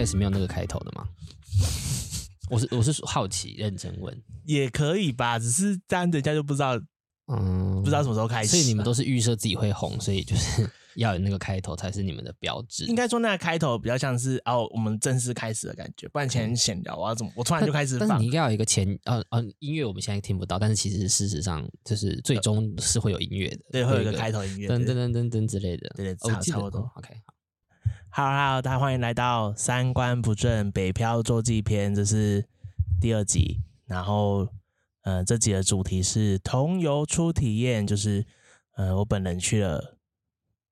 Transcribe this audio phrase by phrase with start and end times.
[0.00, 1.06] podcast 没有那个开头的吗？
[2.50, 6.76] 我是我是好奇，认真问，也可以吧，只是这样人家就不知道，
[7.32, 8.48] 嗯，不知道什么时候开始。
[8.48, 12.86] 所以你们都是预设自己会红，所以就是 要有那个开头才是你们的标志。
[12.86, 17.30] 应该说那个开头比较像是哦，我们正式开始的感觉，不然前闲聊我要怎么？
[17.36, 18.08] 我突然就开始放。
[18.08, 26.80] 但是你应该有一个前，呃呃，音乐我们现在听不到，但是其实事实上就是最终是会有音乐的，对，会有一个开头音乐，噔噔噔噔噔之类的，对对，差不多。
[26.96, 27.34] OK，好。
[28.12, 32.44] Hello，大家欢迎来到三观不正北漂周记篇，这是
[33.00, 33.60] 第二集。
[33.86, 34.48] 然后，
[35.02, 38.26] 呃，这集的主题是同游初体验，就是，
[38.74, 39.96] 呃，我本人去了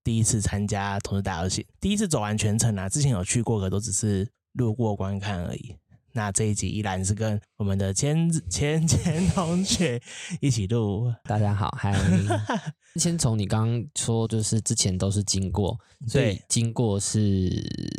[0.03, 5.77] 第一次参加同事打游戏，第一次走完全程啊，之前有去过，可都只是路过观看而已。
[6.19, 10.03] 那这一集依然是跟我们的前前前同学
[10.41, 11.15] 一起录。
[11.23, 11.97] 大家好，嗨！
[12.99, 17.49] 先从你刚刚说，就是之前都是经过，所以经过是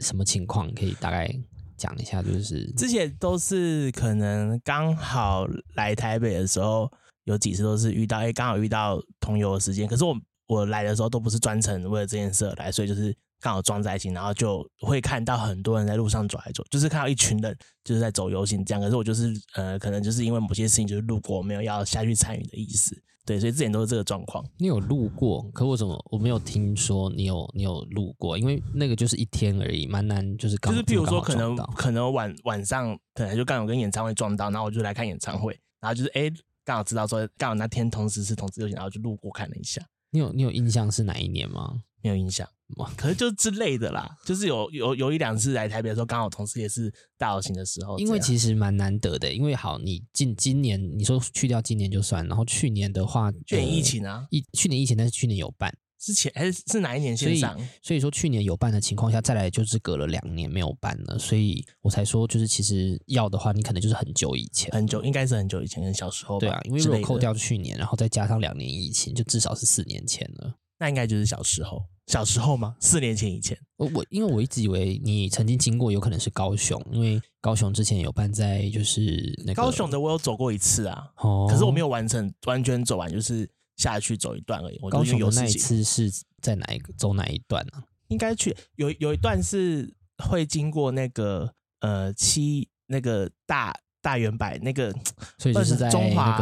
[0.04, 0.70] 什么情况？
[0.74, 1.34] 可以大概
[1.78, 2.22] 讲一下。
[2.22, 6.92] 就是之前都是可能刚好来台北的时候，
[7.24, 9.88] 有几次都是遇到，哎，刚好遇到同游的时间。
[9.88, 10.14] 可是我
[10.48, 13.16] 我来的时候都不是专程为了这件事来，所以就是。
[13.42, 18.82] 刚好撞在一起，然后就会看到很多人在路上走来走，就是看到一群人就是在走游行这样。
[18.82, 22.96] 可是我就是呃，可能就是因为某些事情就是路过，没有要下去参与的意思。
[23.26, 24.44] 对，所以之前都是这个状况。
[24.58, 28.36] 你有路过，可我怎么我没有听说你有你有路过？
[28.36, 36.32] 因为那个就是一天而已，蛮难，就是刚就是比如说可能可能晚晚上可能就刚好跟演唱会撞到，然后我就来看演唱会，然后就是哎
[36.66, 39.80] 刚好知道说刚好那天同时是同志游行，然后就路过看了一下。
[40.12, 41.82] 你有你有印象是哪一年吗？
[42.02, 42.48] 没有印象。
[42.96, 47.98] 可是就之类的啦，就是有有有一两次来台北的时候，刚好同事也是大游行的时候。
[47.98, 57.54] 因为其实蛮难得的，因为好，你今今年你说去掉今年就算，然后去年的话，去年疫情啊，疫去年疫情，但是去年有办，是前还是是哪一年线上？
[57.54, 66.40] 所以所以说去年有办的情况下，再来就是隔了两年没有办了，所以我才说就是其实要的话，你可能就是很久以前，很久应该是很久以前，跟小时候。
[66.40, 70.56] 对啊，因为如果扣掉去年，然后再加上两年疫情，就至少是四年前了。
[70.80, 71.84] 那应该就是小时候。
[72.08, 72.76] 小时候吗？
[72.80, 83.48] 四年前以前，我我因为我一直以为你曾经经过，有可能是高雄，因为高雄之前有办在就是那个高雄的，我有走过一次啊，哦，可是我没有完成完全走完，就是
[83.80, 84.78] 下去走一段而已。
[84.80, 87.80] 我高雄有那一次是在哪一个走哪一段呢？
[87.80, 87.84] 啊？
[88.10, 89.92] 应该去有有一段是
[90.30, 93.74] 会经过那个呃七那个大。
[94.02, 94.90] 大圆柏那个，
[95.38, 96.40] 所以就是在中华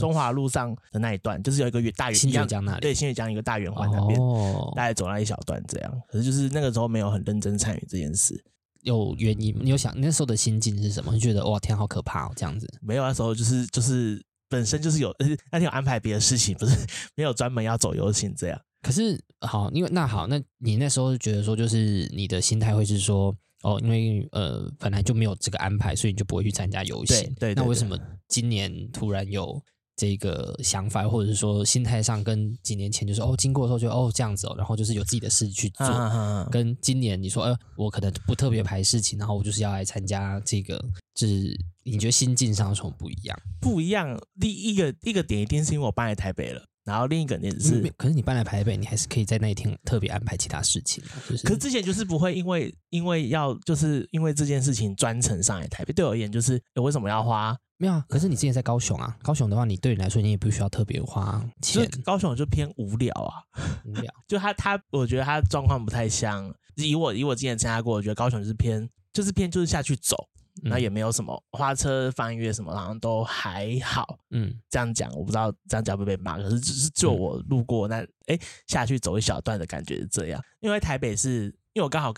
[0.00, 6.02] 中华路上的那一段，就是有一个大圆新月江那里，对，新月江一个大圆环那边，哦，大概走了一小段这样。
[6.08, 8.44] 可是就是那个时候没有很认真参与这件事，
[8.80, 9.56] 有原因？
[9.62, 11.12] 你有想那时候的心境是什么？
[11.14, 12.68] 你觉得哇天好可怕哦，这样子？
[12.82, 15.14] 没有，那时候就是就是本身就是有，
[15.52, 16.76] 那天有安排别的事情，不是
[17.14, 18.60] 没有专门要走游行这样。
[18.82, 23.36] 可是好，因为那好，那你那时候觉得说，就是你的心态会是说。
[23.64, 27.16] 哦，因为呃本来就没有这个安排，所以你就不会去参加游行。
[27.16, 27.98] 对，对，对，那为什么
[28.28, 29.60] 今年突然有
[29.98, 40.80] 这个想法，或者是说心态上跟几年前就是哦经过的时候就哦这样子哦，然后就是有自己的事去做，啊啊啊跟今年你说呃我可能不特别排事情，然后我就是要来参加这个，
[41.16, 43.36] 就是你觉得心境上有什么不一样？
[43.60, 46.62] 不一样，第一个一个点一定是因为我搬来台北了。
[46.84, 51.04] 然后另一个点是，可是你搬来台北，你还是可以在那一天特别安排其他事情。
[51.28, 55.92] 就是，可是之前就是不会因为因为要就是因为这件事情专程上来台北。
[55.92, 57.54] 对我而言，就是为什么要花？
[57.78, 58.04] 没有啊。
[58.08, 61.88] 可是你之前在高雄啊，高雄的话，你对你来说，你也不需要特别花钱。
[62.04, 63.40] 高雄就偏无聊啊，
[63.86, 64.12] 无聊。
[64.28, 66.54] 就他他，我觉得他状况不太像。
[66.76, 70.28] 以我以我之前参加过，我觉得高雄就是偏就是偏就是下去走。
[70.60, 74.18] 那也没有什么花车放音乐什么，好像都还好。
[74.30, 80.42] 嗯，这样讲我不知道这样讲会不会被骂，可是只是就我路过那哎、欸、下去走一小段的感觉是这样。
[80.58, 81.44] 因为台北是
[81.74, 82.12] 因为我刚好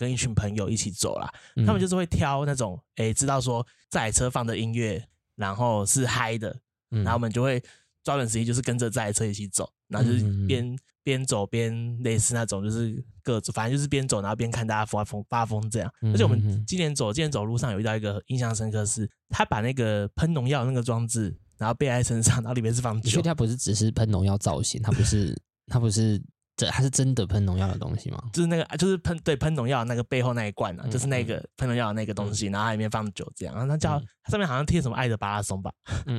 [5.41, 6.55] 然后是嗨的，
[6.89, 7.61] 然后我们就会
[8.03, 10.77] 抓准时机就是跟着这台车一起走，然后就是边。
[11.03, 15.91] 边走边类似那种，就是各自反正就是边走然后边看大家发疯发疯这样。
[15.99, 23.09] 而且我们今年走今年走路上有遇到一个印象深刻是，他把那个喷农药那个装置，然后背在身上，然后里面是放酒。
[23.09, 25.35] 所以他不是只是喷农药造型，他不是
[25.65, 26.21] 他不是。
[26.61, 28.21] 这还是真的喷农药的东西吗？
[28.31, 33.55] 就是那个，就是喷对喷农药那个背后那一罐啊，嗯、就是那个喷农药的那个东西，嗯、然后它里面放酒这样。
[33.55, 33.99] 然后它叫
[34.29, 35.71] 上面好像贴什么“爱的马拉松”吧，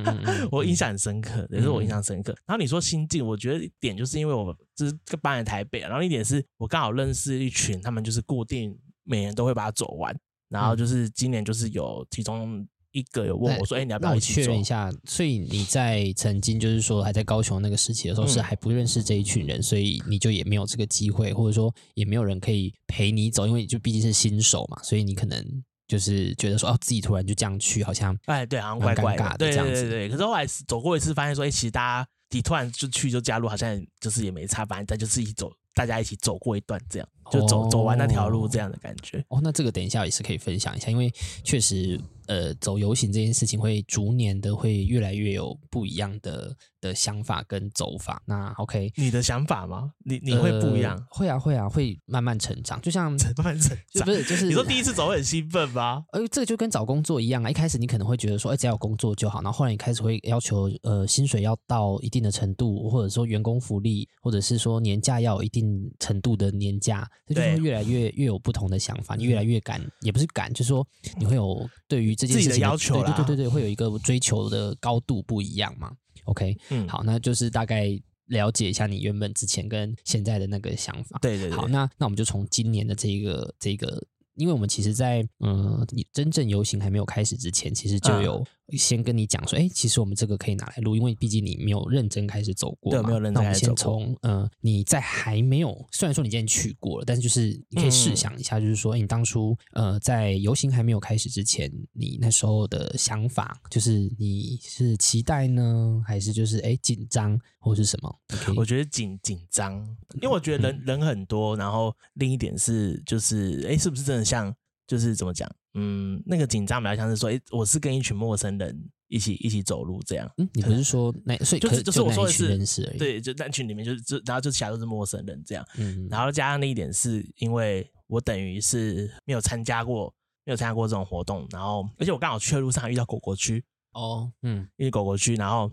[0.51, 2.33] 我印象很深刻，也是我印象深刻。
[2.33, 10.13] 嗯、然后你说心境，我觉得一点就是因为我就是搬来台北，然后一点是我刚好认识一群，他们就是固定每年都会把它走完。
[10.49, 25.45] 然后就是今年就是有其中一个有问我说：“哎，你要不要一起走？”确认一下，所以你在曾经就是说还在高雄那个时期的时候，是还不认识这一群人，所以你就也没有这个机会，或者说也没有人可以陪你走，因为就毕竟是新手嘛，所以你可能
[25.87, 30.09] 就是觉得说哦，自己突然就这样去，好像哎，对，好像怪怪的，对对对对。
[30.09, 35.51] 可是后来走过一次，发现说，哎，其实大家你突然就去就加入，好像就是也没差，反正大家就是一起走。
[35.75, 39.17] 大家一起走过一段，这样就走、哦、走完那条路，这样的感觉。
[39.29, 41.11] 哦，那这个等一下也是可以分享一下，因为
[41.43, 48.21] 确实，呃，走游行这件事情会逐年的会越来越有不一样的的想法跟走法。
[48.25, 49.91] 那 OK，你的想法吗？
[50.05, 50.95] 你你会不一样？
[50.95, 52.79] 呃、会啊，会啊，会慢慢成长。
[52.81, 56.03] 就像 慢慢成长，不是就是你说第一次走会很兴奋吗？
[56.11, 57.49] 呃，这个就跟找工作一样啊。
[57.49, 59.41] 一开始你可能会觉得说，哎，只要有工作就好。
[59.41, 66.43] 然后后来你开始会要求，呃，薪水要到一定的程度，或者说员工福利，或者是说年假要有一定程度的。
[66.43, 70.85] 的年假，这就会越来越越有不同的想法，你越来越敢，也不是敢，就是说
[71.17, 75.91] 你会有对于这件事情的，的要求，对对对对，会有一个追求的高度不一样嘛。
[76.25, 77.89] OK，嗯，好，那就是大概
[78.27, 81.19] 了解一下你原本之前跟现在的那个想法。
[81.21, 84.03] 对对对，好，那那我们就从今年的这个这个。
[84.35, 88.45] 因为我们其实在，在嗯，真正游行还没有开始之前，其实就有
[88.77, 92.99] 先跟你讲说，哎、嗯，其实我们这个可以拿来录，因为毕竟你没有认真开始走过嘛。
[92.99, 93.93] 对，没有认真开始走过。
[93.93, 108.53] 那我们先从，嗯，你在还没有，虽然说你今天去过了，但是就是你可以试想一下，就是说，嗯、你当初，呃，在游行还没有开始之前，你那时候的想法，就是你是期待呢，还是就是哎紧张，或是什么？Okay?
[108.57, 109.73] 我觉得紧紧张，
[110.21, 114.25] 因为我觉得人、嗯、人很多，然后另一点是，就是哎，是不是真的？
[114.25, 114.53] 像
[114.85, 118.77] 就是怎么讲，嗯，那个紧张比较像是说，哎，我是跟一群陌生人
[119.07, 120.29] 一起一起走路这样。
[120.37, 125.65] 嗯，你不是说那所以就是就是我说的是认识而已，对，就那群里面就是就然后就其他都是陌生人这样。
[125.77, 130.13] 嗯，然后加上那一点是因为我等于是没有参加过
[130.43, 133.63] 没有参加过这种活动，然后而且我刚好去的路上遇到狗狗区
[133.93, 135.71] 哦，嗯，因为狗狗区，然后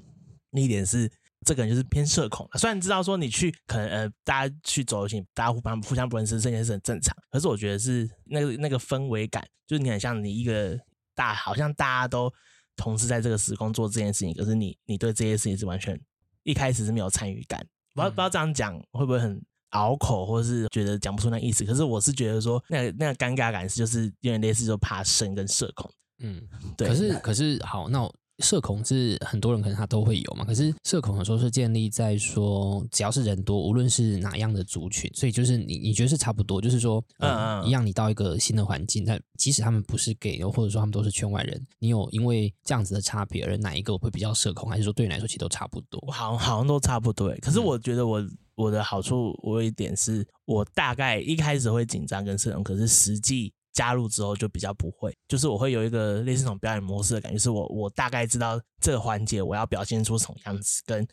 [0.51, 1.11] 那一点是。
[1.47, 7.17] 这个人就是偏社恐，虽然知道说你去可能呃，大家去走游行，大家互相互相不认识，这件事很正常。
[7.31, 10.79] 可是我觉得是那个那个氛围感，就是你很像你一个
[11.15, 12.31] 大，好像大家都
[12.77, 15.99] 同时在这个时空做这件事情，可是你你对这些事情是完全
[16.43, 17.59] 一开始是没有参与感。
[17.95, 21.65] 不知道不知道这样讲会不会很拗口，或者是觉得讲不出那意思？
[21.65, 25.91] 可是我是觉得说那个那个尴尬感是就是有点类似就怕生跟社恐。
[26.19, 26.43] 嗯，
[26.77, 26.87] 对。
[26.87, 28.15] 可是可是好，那我。
[28.41, 46.01] 社恐是很多人可能他都会有嘛，可是社恐有时候是建立在说，只要是人多，无论是哪样的族群，所以就是你你觉得是差不多，就是说，嗯，嗯，一样，你到一个新的环境，但即使他们不是 gay，或者说他们都是圈外人，你有因为这样子的差别而哪一个会比较社恐，还是说对你来说其实都差不多？
[46.11, 53.53] 好像好像都差不多，可是我觉得我我的好处，我有一点是我大概一开始会紧张跟社恐，可是实际。
[53.73, 61.07] 加入之后就比较不会，就是我会有一个类似那种表演模式的感觉，是我我大概知道这个环节我要表现出什么样子，跟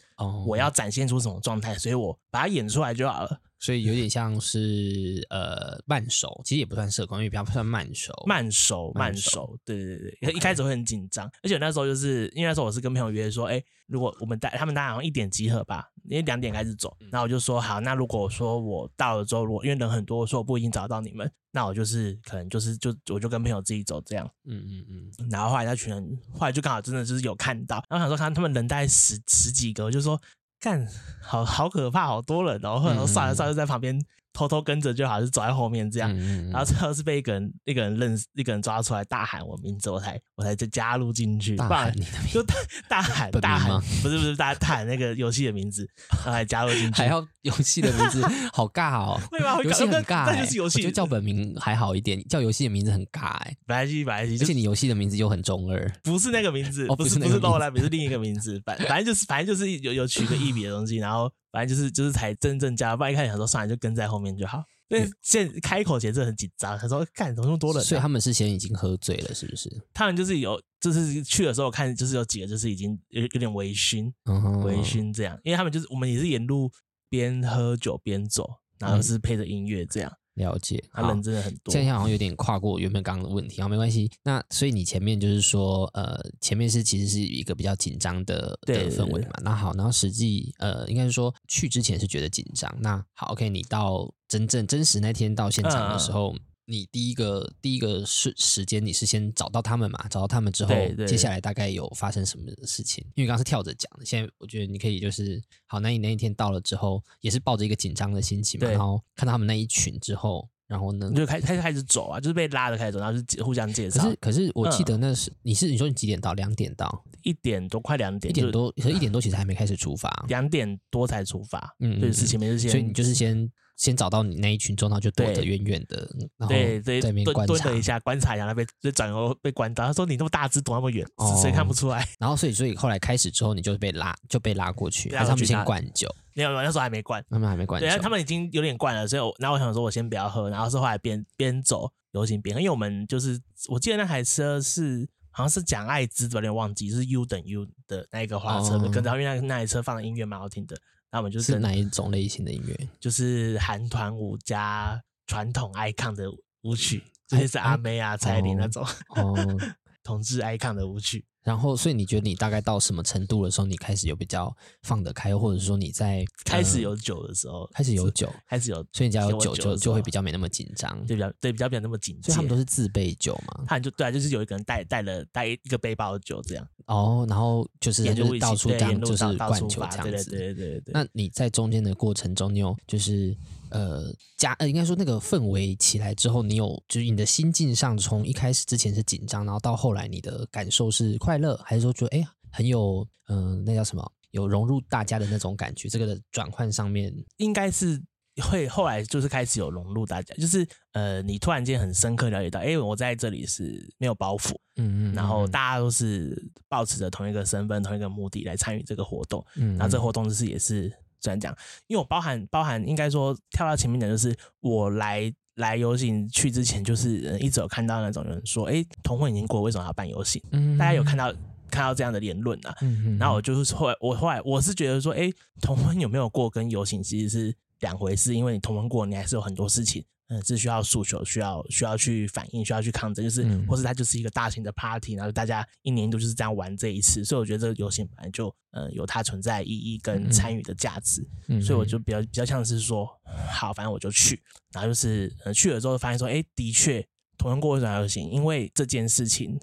[0.45, 3.39] 我要展现出什么状态，所以我把它演出来就好了。
[3.59, 8.13] 所以有点像是呃慢熟，其实也不算社恐，因为比较算慢熟。
[8.25, 24.85] 慢熟，慢熟，对对对对，一开始会很紧张，而且那时候就是因为那时候我是跟朋友约说，哎，如果我们带他们大概好像一点集合吧，因为两点开始走，然后我就说好，那如果说我到了之后，如果因为人很多，说我不一定找得到你们，那我就是可能就是就我就跟朋友自己走这样，嗯嗯
[25.17, 30.19] 嗯，然后后来那群人后来就刚好真的就是有看到，然后想说看他们人大概十十几个，我就说。
[30.59, 30.87] 干，
[31.21, 32.81] 好好可怕，好多人哦！
[32.85, 34.03] 然后算了算了，在旁边。
[34.37, 41.55] 偷偷跟着就好，就走在后面这样，嗯、然后最后是被一个人一个人认识，一个人抓出来大喊我名字，我才我才就加入进去。
[41.55, 42.55] 大喊你的名字，就大
[42.87, 45.89] 大喊大喊，不是不是大大喊那个游戏的名字，
[46.23, 47.01] 然后才加入进去。
[47.01, 48.21] 还要游戏的名字，
[48.53, 49.19] 好尬哦！
[49.31, 49.59] 会吗？
[49.63, 50.83] 游戏很尬、欸，那就是游戏。
[50.83, 53.57] 就叫本名还好一点，叫游戏的名字很尬哎、欸。
[53.65, 64.63] 白鸡白鸡，而且你游戏的名字又很中二，不是那个名字，哦、不是不是诺兰，不是另一个名字，反反正就是反正就是有有取个一笔的东西，然后反正就是就是才真正加入，不然一开始想说算了，就跟在后面就好。
[64.89, 69.67] 那，现开口前真的很紧张，他说：“干，怎么那么多人啊？”所以他们事先已经喝醉了，是不是？
[69.91, 75.35] 他们就是有，就是去的时候看，就是有几个就是已经有有点微醺，嗯、微醺这样。
[75.43, 76.71] 因为他们就是我们也是沿路
[77.09, 78.47] 边喝酒边走，
[78.77, 80.11] 然后是配着音乐这样。
[80.11, 81.71] 嗯了解，他人真的很多。
[81.71, 84.09] 现在好像有点跨过原本刚刚的问题啊，没关系。
[84.23, 89.31] 那所以你前面就是说，呃，前面是其实是一个比较紧张的的氛围嘛。
[89.43, 92.73] 那好，然后实际呃，应该是说去之前是觉得紧张。
[92.79, 96.33] 那好，OK，你到真正真实那天到现场的时候。
[96.33, 96.39] 嗯
[96.69, 100.05] 你第一个第一个时时间，你是先找到他们嘛？
[100.09, 100.75] 找到他们之后，
[101.07, 103.01] 接下来大概有发生什么事情？
[103.15, 105.79] 因为刚刚是跳着讲的，现在我觉得你可以就是好。
[105.79, 114.03] 那你那一天到了之后，也是抱着一个紧张的心情嘛，然后看到他们那一群之后，然后呢，就开开始开始走啊，就是被拉着开始走，然后就互相介绍。
[114.03, 116.33] 可是可是我记得那是、嗯、你是你说你几点到？
[116.33, 117.05] 两点到？
[117.23, 118.29] 一点多，快两点。
[118.29, 120.25] 一点多，可是一点多其实还没开始出发。
[120.27, 121.73] 两点多才出发。
[121.79, 122.71] 嗯，对，事情没事先。
[122.71, 123.49] 所以你就是先。
[123.77, 129.85] 先找到你那一群中，然后就躲得远远的，然后对对，在那边观察蹲了一下，观察一下那边，就转头被关到。
[129.85, 131.05] 他说：“你那么大只，躲那么远，
[131.41, 136.13] 谁、哦、看不出来？” 然后所以所以后来开始之后，你就被拉就被拉过去，还是他们先灌酒？
[136.33, 137.79] 没有，那时候还没灌，他们还没灌。
[137.79, 140.49] 对，他们已经有点灌了，所以我然后我想说，我先不要喝。
[140.49, 150.75] 然后是后来边边走游行边喝，因为我们就是我记得那台车是好像是讲艾滋，有点忘记是 U 等 U 的那一个花车的，跟、哦、着因为那那台车放的音乐蛮好听的。
[151.17, 152.89] 那我们就是哪一种类型的音乐？
[152.99, 156.29] 就是韩团舞加传统 icon 的
[156.61, 159.35] 舞曲，这些是阿妹啊、蔡依林那种哦，
[160.03, 161.25] 同志 icon 的舞曲。
[161.47, 172.23] 然后，所以你觉得你大概到什么程度的时候，你开始有比较放得开，或者说你在开始有酒的时候，开始有酒，开始有，所以你只要有酒就就会比较没那么紧张，就比较对比较没有那么紧张。
[172.23, 173.63] 所以他们都是自备酒嘛？
[173.65, 176.67] 他就对啊，就是有一个人带带了带一个背包的酒这样。
[176.87, 180.29] 哦，然后就是就是到处这样就是灌酒这样子。
[180.29, 180.91] 对对对对对。
[180.91, 183.33] 那你在中间的过程中，你有就是。
[183.71, 195.89] 呃，加呃，应该说那个氛围起来之后，你有就是你的心境上，从一开始之前是紧张，然后到后来你的感受是快乐，还是说觉得哎很有嗯、呃，那叫什么，有融入大家的那种感觉？
[195.89, 198.01] 这个的转换上面，应该是
[198.41, 210.91] 会后来就是开始有融入大家，就是呃，你突然间很深刻了解到，哎，我在这里是没有包袱，嗯，嗯嗯，然后大家都是保持着同一个身份、同一个目的来参与这个活动，嗯，嗯，然后这个活动就是也是。
[211.19, 211.55] 这样讲，
[211.87, 220.41] 因为我包含包含，应该说跳到前面讲，就是我来来游行去之前，就是一直有看到那种人说，哎，同婚已经过，为什么要办游行？
[220.51, 221.33] 嗯，大家有看到
[221.69, 222.75] 看到这样的言论啊？
[222.81, 225.31] 嗯，然后我就是后来，我后来我是觉得说，哎，
[225.61, 230.03] 同婚有没有过跟游行其实是两回事，因为你同婚过，你还是有很多事情。
[230.29, 243.07] 嗯，是需要诉求，需要需要去反映，需要去抗争，就是，嗯、或是它就是一个大型的 party，然后大家一年度就是这样玩这一次，所以我觉得这个游行本来就，呃，有它存在意义跟参与的价值，嗯、所以我就比较比较像是说，
[243.49, 244.41] 好，反正我就去，
[244.73, 247.07] 然后就是，呃，去了之后发现说，哎，的确，
[247.37, 249.57] 同样过一场游行，因为这件事情，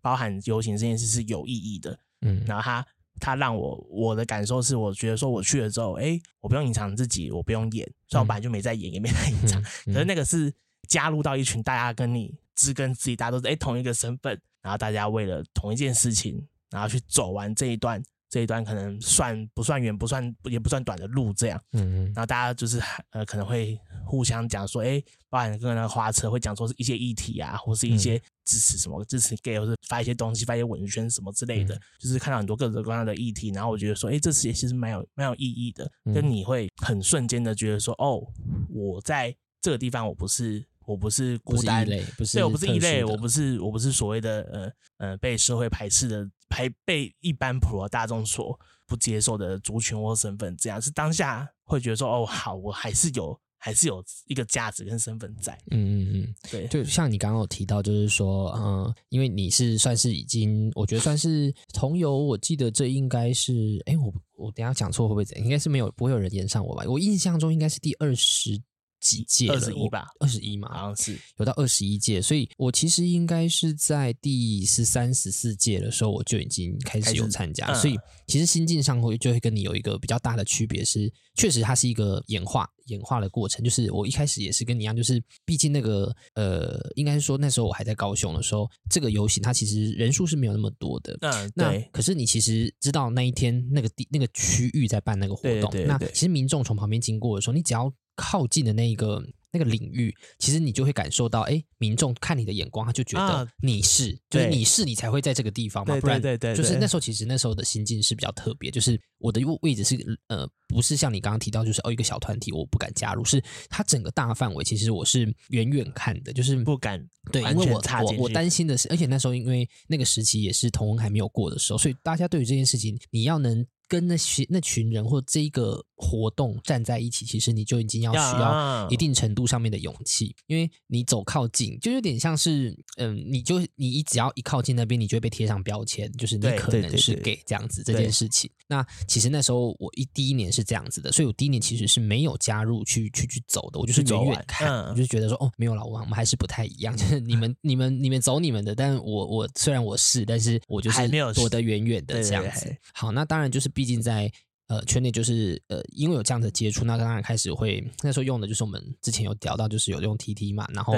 [0.00, 2.84] 包含游行这件事是有意义的，嗯，然后它。
[3.22, 10.52] 他让我我的感受是，我觉得说我去了之后，哎，我不用隐藏自己，我不用演，虽然我本来就没在演，也没在隐藏，可是那个是
[10.88, 18.02] 加入到一群大家跟你知根知底，大家都是哎同一个身份，然后大家为了同一件事情，然后去走完这一段。
[18.32, 24.98] 这一段可能算不算远，不算也不算短的路，这样，嗯嗯，然后大家就是呃可能会互相讲说，哎，
[25.28, 38.26] 包含跟那个花车会讲说是一些议题啊，或是一些支持什么支持 gay，或是发一些东西，发一些文宣什么之类的，嗯、就是看到很多各种各样的议题，然后我觉得说，哎，这次也其实蛮有蛮有意义的，跟你会很瞬间的觉得说，哦，
[38.70, 40.64] 我在这个地方我不是。
[40.92, 42.04] 我不是孤单，对，
[42.44, 65.44] 我不是异类，我不是我不是所谓的呃呃被社会排斥的排被一般普罗大众所不接受的族群或身份，这样是当下会觉得说哦好，我还是有还是有一个价值跟身份在，嗯嗯嗯，对，就像你刚刚有提到，就是说嗯，因为你是算是已经，我觉得算是同游，我记得这应该是，哎，我我等下讲错会不会怎样？
[65.46, 66.84] 应该是没有不会有人炎上我吧？
[66.86, 68.60] 我印象中应该是第二十。
[69.02, 69.54] 几届了？
[69.54, 83.62] 二十一吧，二十一嘛，好像是有到二十一届，所以我其实应该是在第十三、十四届的时候，我就已经开始有参加，所以其实心境上会就会跟你有一个比较大的区别是，确实它是一个演化演化的过程。
[83.64, 91.18] 就是我一开始也是跟你一样，就是毕竟那个呃，应该是说那时候我还在高雄的时候，这个游行它其实人数是没有那么多的。
[91.22, 109.96] 嗯，那可是你其实知道那一天那个地那个区域在办那个活动，对对对，那其实民众从旁边经过的时候，你只要靠近的那一个那个领域，其实你就会感受到，哎，民众看你的眼光，他就觉得你是，啊、就是你是，你才会在这个地方嘛，不然对对对，就是那时候其实那时候的心境是比较特别，就是我的位置是
[110.28, 123.66] 呃，不是像你刚刚提到，就是哦一个小团体我不敢加入，是它整个大范围，其实我是远远看的，就是不敢对，因为我我我担心的是，而且那时候因为那个时期也是同文还没有过的时候，所以大家对于这件事情，你要能。
[123.88, 138.50] 跟那些那群人或这个活动站在一起，其实你就已经要需要一定程度上面的勇气，因为你走靠近，就有点像是，嗯，你就你一只要一靠近那边，你就会被贴上标签，就是你可能是 gay 这样子这件事情。
[138.68, 152.74] 那其实那时候我一第一年是这样子的，所以我第一年其实是没有加入去去去走的，我就是远远看，我就觉得说，哦，没有了，我我们还是不太一样，就是你们 你们你们走你们的，但我我虽然我是，但是我就是躲得远远的这样子。
[152.94, 153.72] 好，那当然就是。
[153.72, 154.30] 毕竟在
[154.68, 160.94] 呃圈内就是呃因为有这样的接触，那当然开始会那时候用的就是我们之前有聊到，就是有用 TT 嘛，然后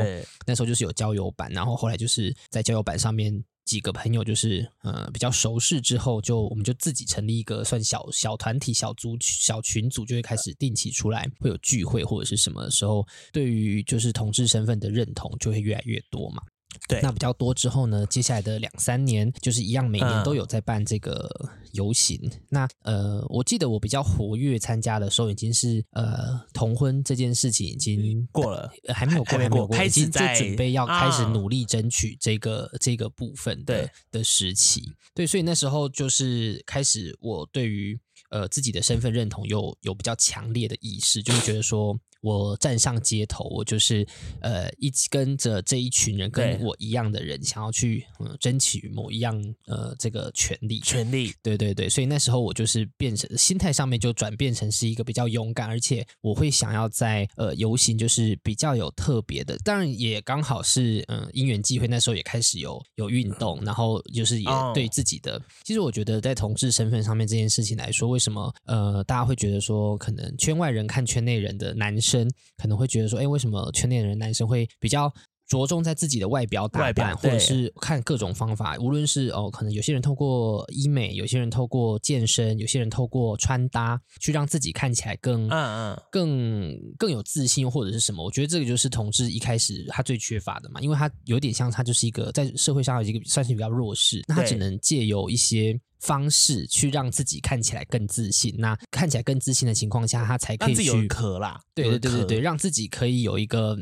[0.47, 3.45] 那时候就是有交友版，然后后来就是在交友版上面。
[3.65, 16.43] 几个朋友就是呃比较熟识之后，就我们就自己成立一个算小小团体、小组、小群组，就会开始定期出来会有聚会或者是什么时候，对于就是同志身份的认同就会越来越多嘛。
[16.89, 21.31] 对，那比较多之后呢，接下来的两三年就是一样，每年都有在办这个
[21.73, 22.19] 游行。
[22.23, 34.93] 嗯、那呃，我记得我比较活跃参加的时候，已经是呃同婚这件事情已经过了，呃、还没有过，还没有过，开始在准备要开始努力争取这个、啊、这个部分的的时期。
[35.15, 37.99] 对，所以那时候就是开始，我对于
[38.31, 41.99] 呃自己的身份认同有有比较强烈的意识，就是觉得说。
[42.25, 44.07] 我站上街头，我就是
[44.41, 50.81] 呃，一起跟着这一群人，跟我一样的人，想要去嗯争取某一样呃这个权利。
[50.81, 72.14] 权利，对对对，所以那时候我就是变成心态上面就转变成是一个比较勇敢，而且我会想要在呃游行就是比较有特别的，当然也刚好是嗯因缘际会，那时候也开始有有运动，然后就是也对自己的，其实我觉得在同志身份上面这件事情来说，为什么呃大家会觉得说可能圈外人看圈内人的男生。
[72.19, 75.13] 人可能会觉得说，哎，为什么圈内的人男生会比较
[75.49, 78.77] 着重在自己的外表打扮，或者是看各种方法？
[78.79, 88.25] 无论是哦，可能有些人透过医美，有些人透过健身，有些人透过穿搭，去让自己看起来更嗯嗯更更有自信，或者是什么？
[88.25, 95.79] 我觉得这个就是同志一开始他最缺乏的嘛，因为他有点像他就是一个在社会上有一个算是比较弱势，那他只能借由一些。
[96.01, 101.59] 方式去让自己看起来更自信，那看起来更自信的情况下，他才可以去壳啦。
[101.75, 103.75] 对对对对对，让自己可以有一个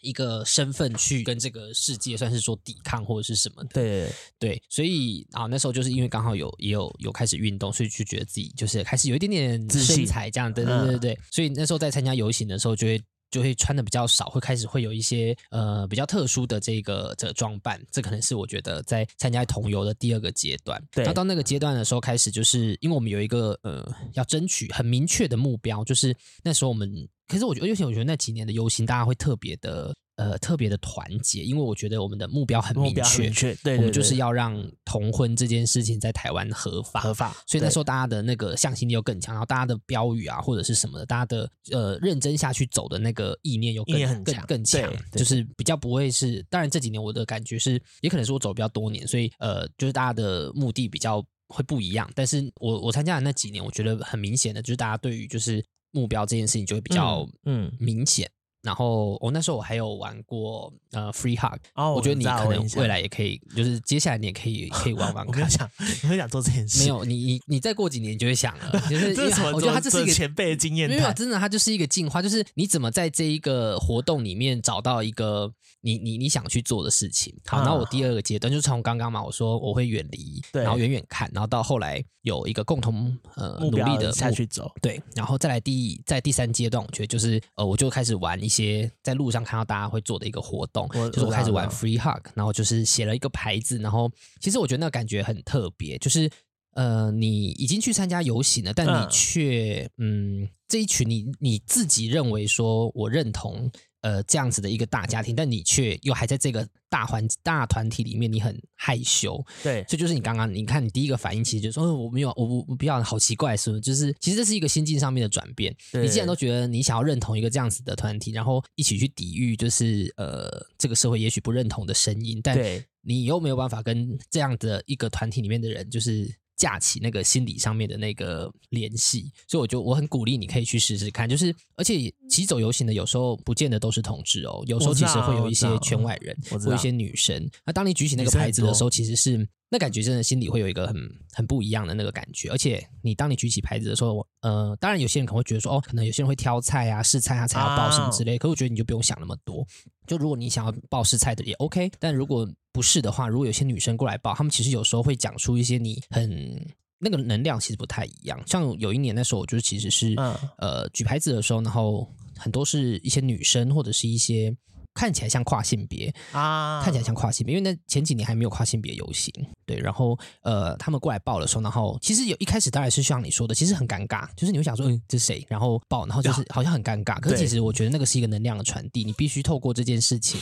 [0.00, 3.70] 一个身份去跟这个世界算是说抵抗或者是什么的。
[3.74, 10.52] 对对，所以啊，那时候就是因为刚好有也有有开始运动，所以就觉得自己就是开始有一点点身材这样。
[10.52, 13.00] 对对对对对，所以那时候在参加游行的时候就会。
[13.30, 20.82] 就会穿的比较少，会开始会有一些呃比较特殊的这个这个装扮，这可能是我觉得在参加同游的第二个阶段。
[20.90, 29.94] 对，然后到那个阶段的时候，开始就是因为我们有一个呃要争取很明确的目标，就是那时候我们，可是我觉得，尤其我觉得那几年的游行，大家会特别的。
[30.20, 37.34] 呃，特别的团结，因为我觉得我们的目标很明确，明确，对，对，对，我们就是要让同婚这件事情在台湾合法，合法。
[37.46, 46.44] 所以那时候大家的那个向心力又更强，然后大家的标语啊或者是什么的，大家的呃认真下去走的那个意念又更更强，就是比较不会是。
[46.50, 52.06] 当然这几年我的感觉是，也可能是我走比较多年，所以呃，就是大家的目的比较会不一样。
[52.14, 58.30] 但是我我参加的那几年，我觉得很明显的就是大家对于就是目标这件事情就会比较嗯明显。
[58.62, 65.32] 嗯然后我、哦、那时候我还有玩过呃 Free Hug，哦，我觉得你可能未来也可以，就是接下来你也可以可以玩玩 看。
[65.32, 65.70] 我没有想，
[66.02, 66.80] 你会想做这件事？
[66.80, 68.70] 没有，你你你再过几年你就会想了。
[68.90, 77.34] 就是因为我觉得它这是一个前辈的经验，没有，真的它就是一个进化，就是你怎么在这一个活动里面找到一个你你你想去做的事情。
[77.46, 94.10] 好，然后我第二个阶段就从刚刚嘛，我说我会远离，然后远远看，然后到后来有一个共同呃努力的下去走，对，然后再来第在第三阶段，我觉得就是呃我就开始玩一些在路上看到大家会做的一个活动，就是我开始玩 Free Hug，然后就是写了一个牌子，然后
[94.40, 96.28] 其实我觉得那个感觉很特别，就是
[96.72, 103.70] 呃，你已经去参加游行了，但你却嗯，这一群你你自己认为说我认同。
[104.02, 109.44] 呃，这样子的一个大家庭，但你却又还在这个大环大团体里面，你很害羞。
[109.62, 113.80] 对，所以就是你刚刚，你看你第一个反应，其实就是说，哦，我没有，我不我不要，好奇怪，是不是？
[113.80, 115.74] 就是其实这是一个心境上面的转变。
[115.92, 122.58] 你既然都觉得你想要认同一个这样子的团体，然后一起去抵御，就是呃，这个社会也许不认同的声音，但
[123.02, 126.39] 你又没有办法跟这样的一个团体里面的人，就是。
[126.60, 131.26] 架起那个心理上面的那个联系，所以我就我很鼓励你可以去试试看。
[131.26, 137.50] 就是而且骑走游行的有时候不见得都是同志哦，有时候其实会有一些圈外人，或一些女生。
[137.64, 140.96] 那当你举起那个牌子的时候，其实是那感觉真的心里会有一个很
[141.32, 142.50] 很不一样的那个感觉。
[142.50, 148.36] 而且你当你举起牌子的时候，呃，当然有些人可能会觉得说，哦，可能有些人会挑菜啊、试菜啊，才要报什么之类。
[148.36, 149.66] 可是我觉得你就不用想那么多。
[150.06, 156.64] 就如果你想要报试菜的也 OK，但如果不是的话，如果有些女生过来报，她们其实有时候会讲出一些你很
[156.98, 158.40] 那个能量，其实不太一样。
[158.46, 162.06] 像有一年那时候，我就是其实是、嗯、呃举牌子的时候，然后
[162.36, 164.54] 很多是一些女生或者是一些
[164.92, 169.32] 看起来像跨性别啊，看起来像跨性别，因为那前几年还没有跨性别游行，
[169.64, 169.76] 对。
[169.78, 175.44] 然后呃，他们过来报的时候，然后其实有一开始当然是像你说的，其实很尴尬，就是你会想说，嗯，这是谁？
[175.48, 177.18] 然后报，然后就是好像很尴尬。
[177.18, 180.40] 可是其实我觉得那个是一个能量的传递，你必须透过这件事情。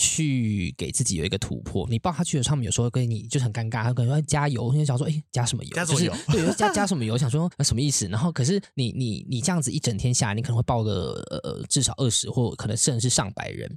[0.00, 1.84] 去给自己有一个突破。
[1.90, 5.70] 你抱他去的时候，他们，有时候跟你就很尴尬，他可能说加油，你想说哎加什么油？
[5.74, 6.12] 加什么油？
[6.28, 7.18] 就是、对，加加什么油？
[7.18, 8.06] 想说那什么意思？
[8.06, 13.76] 然后可是你你你这样子一整天下来，你可能会抱个呃至少二十或可能甚至是上百人，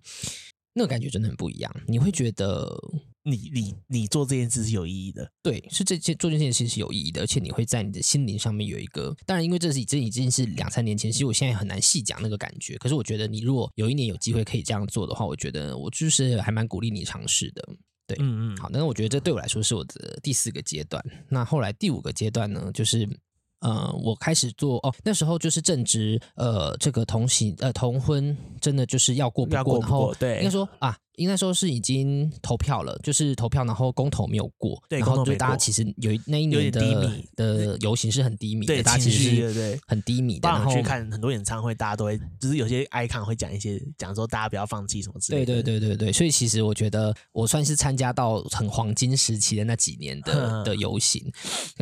[0.73, 1.75] 那个感觉真的很不一样。
[1.87, 2.71] 你会觉得。
[3.23, 12.77] 你你你做这件事是有意义的，对，是这件做这件事情是有意义的，而且你会在你的心灵上面有一个，当然，因为这是这已经是两三年前，其实我现在很难细讲那个感觉。
[12.79, 17.63] 可是我觉得你如果有一年有机会可以这样做的话，我觉得我就是还蛮鼓励你尝试的。
[18.07, 21.03] 对，嗯嗯，好，那我觉得这对我来说是我的第四个阶段。
[21.29, 23.07] 那后来第五个阶段呢，就是
[23.59, 30.97] 呃，我开始做哦，那时候就是正值呃，这个同行呃同婚真的就是要过不过，要过不过，然后对，应该说啊。
[31.21, 40.49] 应该说是已经投票了，就是投票，然后公投没有过，对，然后就大家其实有那一年的的游行是很低迷的，对，大家其实是很低迷的。
[40.49, 45.45] 然后去看很多演唱会，大家都会，就是有些 icon 会讲一些，讲说大家不要放弃什么之类的。
[45.45, 51.23] 对对对对对，所以其实我觉得我算是参加到很黄金时期的那几年的的游行，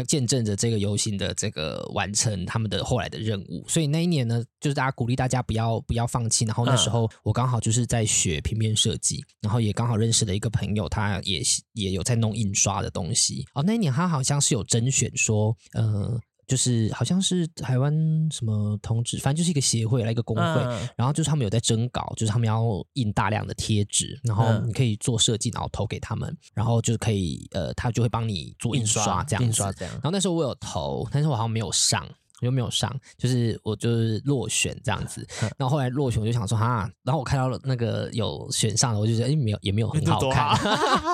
[0.07, 3.65] 见证着这个游行的这个完成他们的后来的任务。
[3.67, 6.45] 所以那一年呢，就是大家鼓励大家不要不要放弃。
[6.45, 10.09] 然后那时候我刚好就是在学平面设计，然后也刚好认。
[10.09, 11.41] 识了一个朋友，他也
[11.73, 13.45] 也有在弄印刷的东西。
[13.53, 17.93] 哦，那一年他好像是有甄选说，呃，就是好像是台湾
[18.31, 29.47] 什么同志，反正就是一个协会来一个工会，嗯、然后就是他们有在征稿，就是他们要印大量的贴纸，然后你可以做设计，然后投给他们，然后就可以呃，他就会帮你做印刷这样子。
[29.47, 29.93] 印刷这样。
[29.93, 32.05] 然后那时候我有投，但是我好像没有上。
[32.41, 35.25] 又没有上，就是我就是落选这样子。
[35.57, 40.57] 然后后来落选，我就想说哈，然后我看到了那个有选上的，我就觉得哎，没有也没有很好看，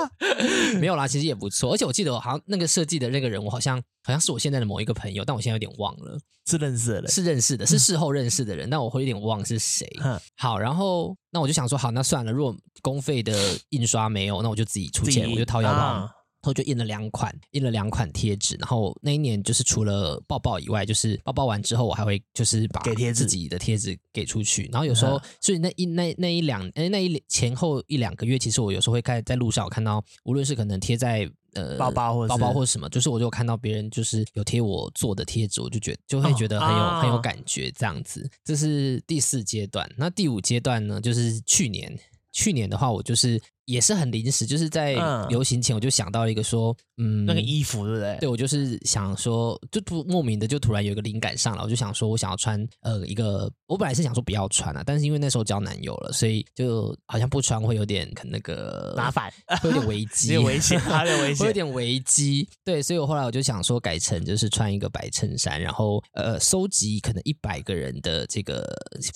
[0.80, 1.74] 没有啦，其实也不错。
[1.74, 9.90] 而且我记得我好像那个设计的那个人，我好像好像是我现在的某一个朋友，但我现在有点忘了，是认识的人，是认识的，是事后认识的人，但我会有点忘是谁。
[10.38, 13.34] 好，然后那我就想说好，那算了，如果公费的
[13.70, 15.80] 印刷没有，那我就自己出钱，我就掏腰包。
[15.80, 16.10] 然
[16.46, 18.56] 后就印了两款，印了两款贴纸。
[18.56, 24.70] 然后那一年就是除了抱抱以外，就是抱抱完之后，我还会就是把给自己的贴纸给出去。
[24.72, 38.30] 然后有时候，所以那一那那一两哎那一前后一两个月，其实我有时候会看在路上，我看到无论是可能贴在呃包包或包包或什么，就是我就看到别人就是有贴我做的贴纸，我就觉得就会觉得很有、哦、很有感觉这样子。
[38.44, 39.90] 这是第四阶段。
[39.98, 41.02] 那第五阶段呢？
[41.02, 41.98] 就是去年，
[42.32, 43.42] 去年的话，我就是。
[43.66, 44.94] 也是很临时，就是在
[45.30, 48.18] 游行前我就想到一个说，嗯，那个衣服对不对？
[48.22, 62.48] 对，我就是想说，就突莫名的就突然有一个灵感上来，我就想说我想要穿呃一个，我本来是想说不要穿啊，但是因为那时候交男友了，所以就好像不穿会有点可那个麻烦，会有点危机，有危险， 有危险，会有点危机。
[62.64, 68.64] 对，所以我后来我就想说改成就是穿一个白衬衫，然后呃收集可能一百个人的这个，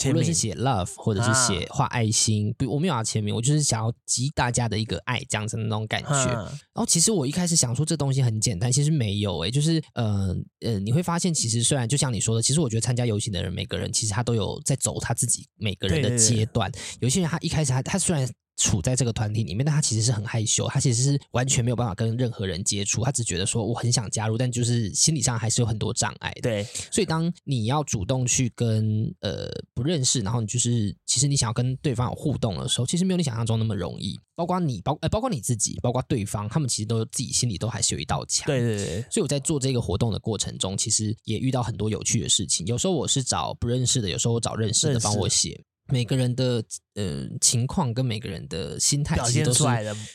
[0.08, 4.32] 无论是写 love 或者是写画爱心，不，我没有要签名，我就是想要集。
[4.39, 16.71] 大家的一个爱这样子的那种感觉，然后其实我一开始想说这东西很简单，其实没有诶、欸，就是呃呃，你会发现其实虽然就像你说的，其实我觉得参加游行的人每个人其实他都有在走他自己每个人的阶段，
[17.02, 18.25] 有些人他一开始他他虽然。
[18.60, 26.32] 处在这个团体里面，但他其实是很害羞，他其实是完全没有办法跟任何人接触，他只觉得说我很想加入，但就是心理上还是有很多障碍。
[26.43, 34.19] 对，所以当你要主动去跟呃不认识，然后你就是其实你想要跟对方有互动的时候，其实没有你想象中那么容易。
[34.36, 38.45] 包括你，包呃包括你自己，包括对方，他们其实都自己心里都还是有一道墙。
[38.48, 39.02] 对对对。
[39.12, 42.65] 所以我在做这个活动的过程中，其实也遇到很多有趣的事情。
[42.65, 45.62] 有时候我是找不认识的，有时候我找认识的帮我写。
[45.89, 46.63] 每个人的
[46.95, 49.63] 呃情况跟每个人的心态其实都是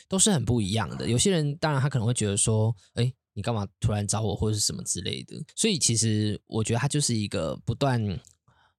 [0.07, 1.07] 都是很不一样的。
[1.07, 5.35] 有些人当然他可能会觉得说，哎，你干嘛突然找我或者是什么之类的。
[5.55, 8.19] 所以其实我觉得它就是一个不断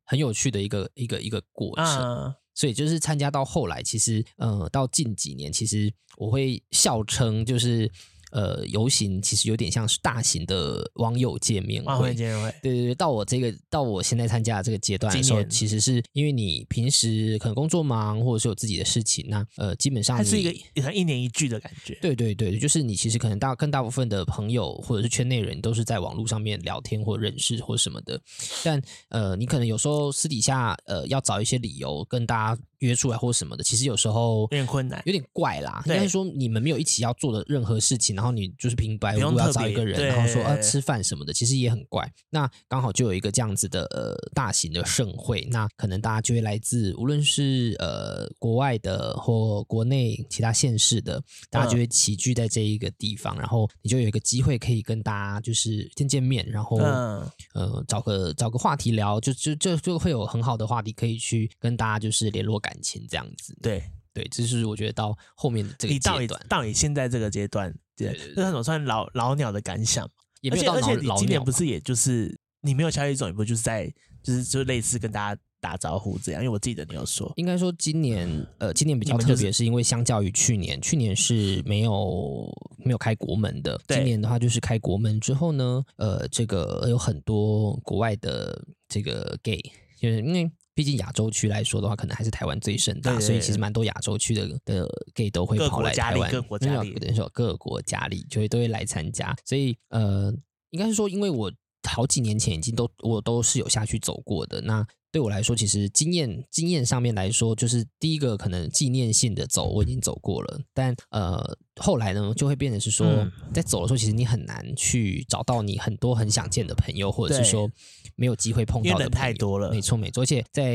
[0.05, 1.87] 很有趣的一个一个一个过程。
[1.87, 2.35] Uh.
[2.55, 7.91] 所以就是参加到后来，其实呃到近几年，其实我会笑称就是。
[8.33, 11.93] 呃，游行其实有点像是大型的网友见面会。
[11.93, 12.95] 网友见面会，对对对。
[12.95, 21.97] 到我这个，到我现在参加的这个阶段的时候，其实是因为你平时可能工作忙，或者是有自己的事情，那呃，基本上它是一个像一年一聚的感觉。
[22.03, 28.21] 对对对，就是你其实可能大更大部分的朋友或者是圈内人都是在网络上面聊天或认识或什么的，
[28.65, 32.63] 但呃，你可能有时候私底下呃要找一些理由跟大家。
[32.81, 35.83] 约出来或什么的，其实有时候有点困难，有点怪啦。
[35.87, 42.11] 应该是说你们没有一起要做的任何事情，然后你就是平白无故要找一个人，然后说啊吃饭什么的，其实也很怪。
[42.29, 62.57] 那刚好就有一个这样子的呃大型的盛会，那可能大家就会来自无论是呃国外的或国内其他县市的，大家就会齐聚在这一个地方，嗯、然后你就有一个机会可以跟大家就是见见面，然后、嗯、呃找个找个话题聊，就就就就会有很好的话题可以去跟大家就是联络。
[62.67, 70.09] 感情这样子，对对，这是我觉得到后面的这个阶段，你到你到你现在这个阶段，对，这是我算老老鸟的感想。
[70.43, 76.43] 也没有到老，而且而且你今年不是也就是你没有消息走，也不就是在就是就类似跟大家打招呼这样？
[76.43, 82.47] 因为我记得你有说，应该说今年呃，今年比较特别，是因为相较于去年，去年是没有
[82.85, 89.61] 没有开国门的，今年的话就是开国门之后呢，呃，这个有很多国外的这个 gay，
[89.99, 90.49] 就是因为。
[90.77, 99.35] 毕竟亚洲区来说的话，可能还是台湾最盛大，所以其实蛮多亚洲区的的 gay 都会跑来台湾，各国家里，等于说各国家里就会都会来参加。
[99.47, 100.31] 所以呃，
[100.71, 101.51] 应该是说，因为我
[101.89, 104.61] 好几年前已经都我都是有下去走过的。
[104.61, 111.57] 那对我来说，其实经验经验上面来说，就是第一个可能纪念性的走我已经走过了，但呃。
[111.79, 117.71] 后来呢，就会变成是说，嗯、在走的时候，其实你很难去找到你很多很想见的朋友，或者是说
[118.17, 120.23] 没有机会碰到的太多了，没错没错。
[120.23, 120.71] 而且在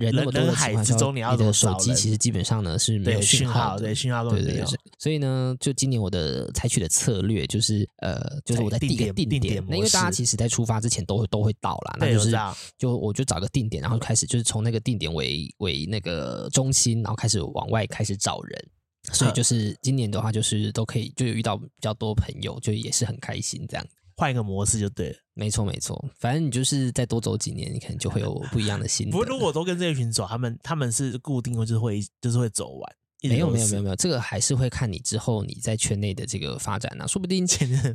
[0.00, 4.44] 人那么多的情况下，你的手机其实基本上呢是没有讯号的，对讯号都没有。
[4.44, 4.78] 对对对。
[4.98, 9.64] 所以呢，就今年我的采取的策略就是，呃，就是我在定点定点。
[9.68, 12.34] 那因为大家其实在出发之前都会都会到啦，那就是
[12.78, 18.68] 就我就找个定点，然后开始就是从那个定点为为那个中心，然后开始往外开始找人。
[19.12, 23.86] 所以就是今年的话，就是都可以就有遇到比较多朋友，就也是很开心这样。
[24.18, 25.96] 换一个模式就对了，没错没错。
[26.18, 29.12] 反正你就是再多走几年，你可能就会有不一样的心得。
[29.12, 32.96] 不过如果都跟这一群走，他们他们是固定，就是会就是会走完。
[33.22, 37.44] 没有没有没有没有，这个还是会看你之后你在圈内的这个发展呢、啊，说不定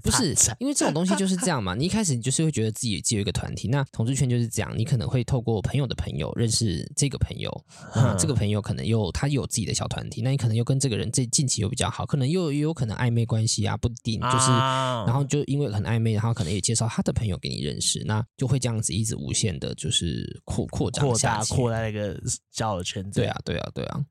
[0.02, 1.76] 不是因为这种东西就是这样嘛。
[1.76, 23.22] 你一开始你就是会觉得自己只有一个团体，那同志圈就是这样，你可能会透过朋友的朋友认识这个朋友，嗯，这个朋友可能又他有自己的小团体，那你可能又跟这个人这近期又比较好，可能又也有可能暧昧关系啊，不一定就是，然后就因为很暧昧，然后可能也介绍他的朋友给你认识，那就会这样子一直无限的，就是扩扩张下，扩大扩大那个交友圈子。
[23.22, 24.04] 对啊，对啊，对啊。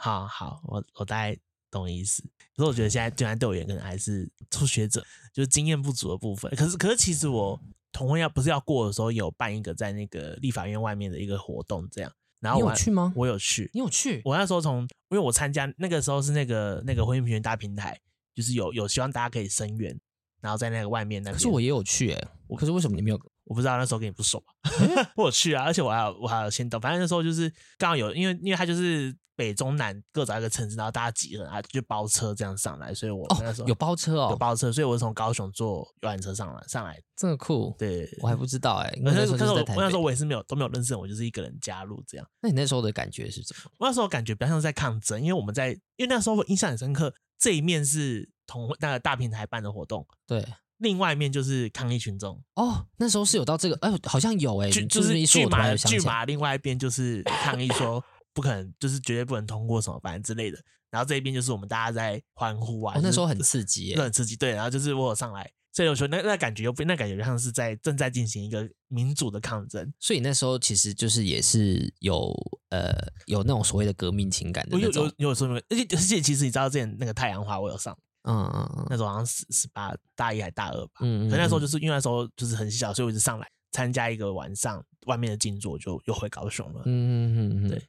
[0.00, 1.36] 好好，我我大概
[1.72, 2.22] 懂意思。
[2.56, 6.48] 可是我觉得现在，就算对我而言，可能还是初学者，就是经验不足的部分。
[6.54, 12.12] 可是，可是其实我同婚要不是要过的时候，有办一个在那个立法院外面的一个活动，这样。
[12.38, 13.12] 然后我有去吗？
[13.16, 14.22] 我有去，你有去？
[14.24, 18.00] 我那时候从，因为我参加那个时候是那个那个婚姻平权大平台，
[18.32, 19.98] 就是有有希望大家可以声援，
[20.40, 21.32] 然后在那个外面那。
[21.32, 23.20] 可是我也有去诶、欸，我可是为什么你没有？
[23.42, 24.52] 我不知道那时候跟你不熟吧？
[25.16, 29.14] 我有去啊，而且我还有我还有先到，反正那时候就是刚好有，因为因为他就是。
[29.38, 32.92] 北中南各找一个城市，然后大家集合啊，就包车这样上来。
[32.92, 37.00] 所以我那时候、哦、有包车哦，有包车，所以我是从高雄坐游览车上来上来。
[37.16, 39.00] 这么酷，对，我还不知道哎、欸。
[39.00, 42.26] 那时候我那时候我也是没有都没有认识人，我就是一个人加入这样。
[42.42, 43.70] 那你那时候的感觉是什么？
[43.78, 50.44] 我那时候感觉比较像在抗争，因为我们在，因为那时候我印象很深刻，这一面是同那个大平台办的活动，对，
[50.78, 52.42] 另外一面就是抗议群众。
[52.56, 58.02] 哦，那时候是有到这个，哎、欸，好像有哎、欸，就是巨马巨马，另外一边就是抗议说。
[58.38, 60.56] 不可能，就是绝对不能通过什么反正之类的。
[60.92, 64.36] 然后这一边就是我们大家在欢呼啊，哦、那时候很刺激，很刺激。
[64.36, 69.92] 对，然后就是我有上来，所以我说那那感觉又不那感觉就像是在正在进行一个民主的抗争。
[69.98, 72.32] 所以那时候其实就是也是有
[72.68, 72.92] 呃
[73.26, 75.02] 有那种所谓的革命情感的那种。
[75.02, 86.82] 有有有说明，而且而且其实你知道之前那个太阳花我有上，嗯嗯嗯，那时候好像十十八大一还大二吧，嗯，嗯，嗯，可那时候就是因为那时候就是很小，所以我就上来参加一个晚上外面的静坐，就又回高雄了。
[86.86, 87.82] 嗯嗯嗯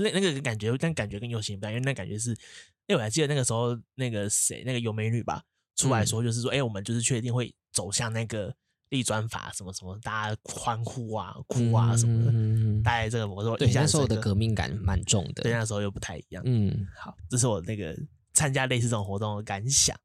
[0.00, 5.42] 那那个感觉，但感觉跟游行不一样，因为那感觉是，因为我还记得那个时候，那个谁，那个有美女吧，
[5.76, 8.54] 出来说就是说，哎、嗯欸，我们就是确定会走向那个
[8.90, 16.42] 立专法，什么什么，大家欢呼啊、哭啊什么的，嗯、大概这个我说，对，那时候的革命感蛮重的，对，那时候又不太一样。
[16.46, 17.96] 嗯，好，这是我那个
[18.32, 19.96] 参加类似这种活动的感想。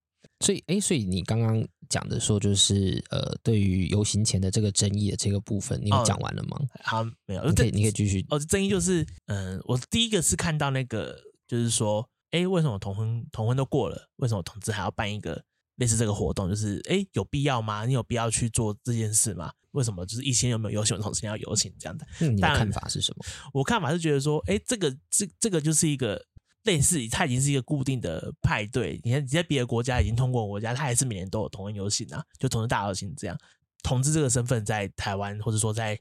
[0.41, 6.57] 所以，哎、欸，所以你刚刚讲的说，就是呃，对于游行前的这个争议的这个部分，你有讲完了吗？
[6.61, 8.25] 哦、好，没有，你可以，你可以继续。
[8.29, 15.43] 哦，争议就是，嗯、呃，我第一个是看到那个，就是说，哎，为什么同婚同婚都过了，为什么同志还要办一个
[15.75, 16.47] 类似这个活动？
[16.47, 17.85] 就是，哎，有必要吗？
[17.85, 19.51] 你有必要去做这件事吗？
[19.71, 22.07] 为什么就是以前有没有游行，同时要游行这样的？
[22.21, 23.25] 嗯，你的看法是什么？
[23.53, 26.25] 我看法是觉得说，哎，这个这这个就是一个。
[26.63, 28.99] 类似，它已经是一个固定的派对。
[29.03, 33.37] 你看，你在别的国家已经通过国家，它还是每年都有同人游行啊，就同志大游行这样。
[33.81, 35.97] 同志这个身份在台湾，或者说在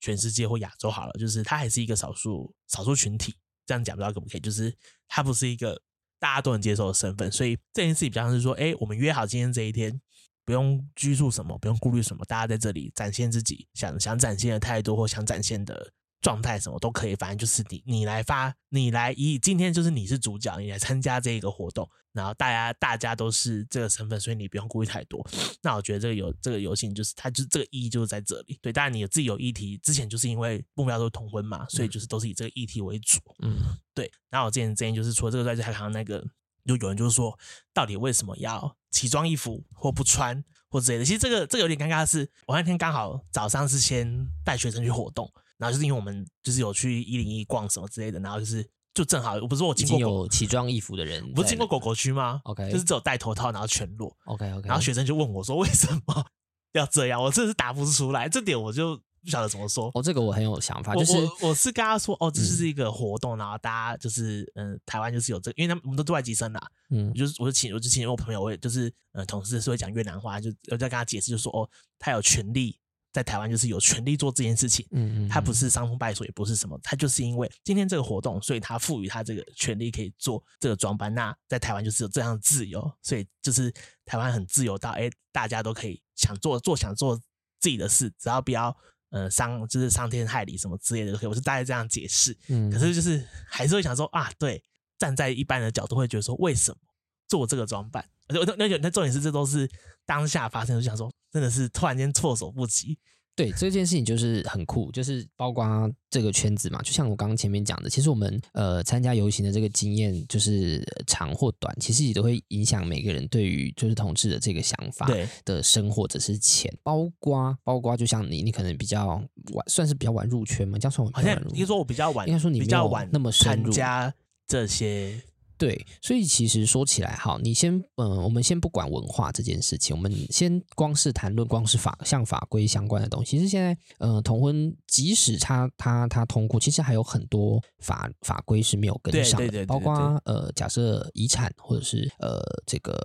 [0.00, 3.34] 全世界或亚洲好了，就是它还是一个少数少数群体。
[3.66, 4.40] 这样讲不知道可不可以？
[4.40, 4.74] 就是
[5.08, 5.78] 它不是一个
[6.18, 7.30] 大家都能接受的身份。
[7.30, 10.00] 所以这件事情比较像是说，哎，我们约好今天这一天，
[10.46, 25.24] 不用拘束什么，不用顾虑什么，大家在这里展现自己想想展现的态度或想展现的状态什么都可以，反正就是你你来发，你来以今天就是你是主角，你来参加这个活动，然后大家大家都是这个身份，所以你不用顾虑太多。
[25.62, 28.58] 那我觉得这个游这个游戏就是它就是这个意义就是在这里。
[28.60, 33.20] 对，当然你有自己有议题，之前就是因为目标都是同婚嘛，所以就是都是以这个议题为主。
[33.40, 34.10] 嗯，对。
[34.28, 36.20] 然后我之前之前就是除了这个在海康那个，
[36.64, 37.38] 就有人就是说，
[37.72, 41.04] 到底为什么要奇装异服或不穿或之类的？
[41.04, 45.32] 其实这个这个有点尴尬的是，我那天刚好早上是先带学生去活动。
[45.58, 54.16] 然后就是因为我们就是有去一零一逛什么之类的，然后就是就正好，我不是我经过有奇装异服的人，不是经过狗狗区吗？OK，就是只有戴头套，然后全裸。
[54.24, 56.24] OK OK，然后学生就问我说：“为什么
[56.74, 59.90] 要这样？”我真的是答不出来，这点我就不晓得怎么说。
[59.94, 71.68] 哦，这个我很有想法，就是我，我是跟他说：“哦，这是一个活动，嗯、然后大家就是嗯，台湾就是有这个，因为他们我们都是外籍生啦，嗯，就是我就请我就请我朋友，我也就是嗯，同事是会讲越南话，就我在跟他解释，就说哦，
[71.98, 72.78] 他有权利。”
[73.10, 81.12] 在台湾就是有权利做这件事情，嗯嗯，他不是伤风败俗，也不是什么，他就是因为今天这个活动，所以他赋予他这个权利可以做这个装扮。
[81.12, 83.72] 那在台湾就是有这样的自由，所以就是
[84.04, 87.16] 台湾很自由到，哎，大家都可以想做做想做
[87.58, 88.76] 自己的事，只要不要
[89.10, 91.28] 呃伤就是伤天害理什么之类的都可以。
[91.28, 94.62] 我是大概这样解释，嗯，可是就是还是会想说啊，对，
[94.98, 96.78] 站在一般的角度会觉得说，为什么
[97.26, 98.06] 做这个装扮？
[98.28, 99.66] 而且那那那重点是这都是
[100.04, 101.10] 当下发生，就想说。
[101.32, 102.98] 真的是突然间措手不及，
[103.36, 105.64] 对这件事情就是很酷，就是包括
[106.10, 115.08] 这个圈子嘛，就像我刚刚前面讲的，其实我们呃参加游行的这个经验，就是长或短，其实也都会影响每个人对于就是同志的这个想法
[115.44, 119.06] 的深或者是浅，包括包括就像你，你可能比较
[119.52, 124.12] 晚，算是比较晚入圈嘛，这样算我好像应该说我比较晚，应该说你比较晚那么深入加
[124.46, 125.20] 这些。
[125.58, 133.32] 对，所以其实说起来，哈，你先，嗯、呃，我们先不管文化这件事情，我们先光是谈论光是法像法规相关的东西。
[133.32, 142.96] 其实现在，呃，同婚即使他他他通过，其实还有很多法法规是没有跟上的，对对对对对，包括呃，假设遗产或者是呃这个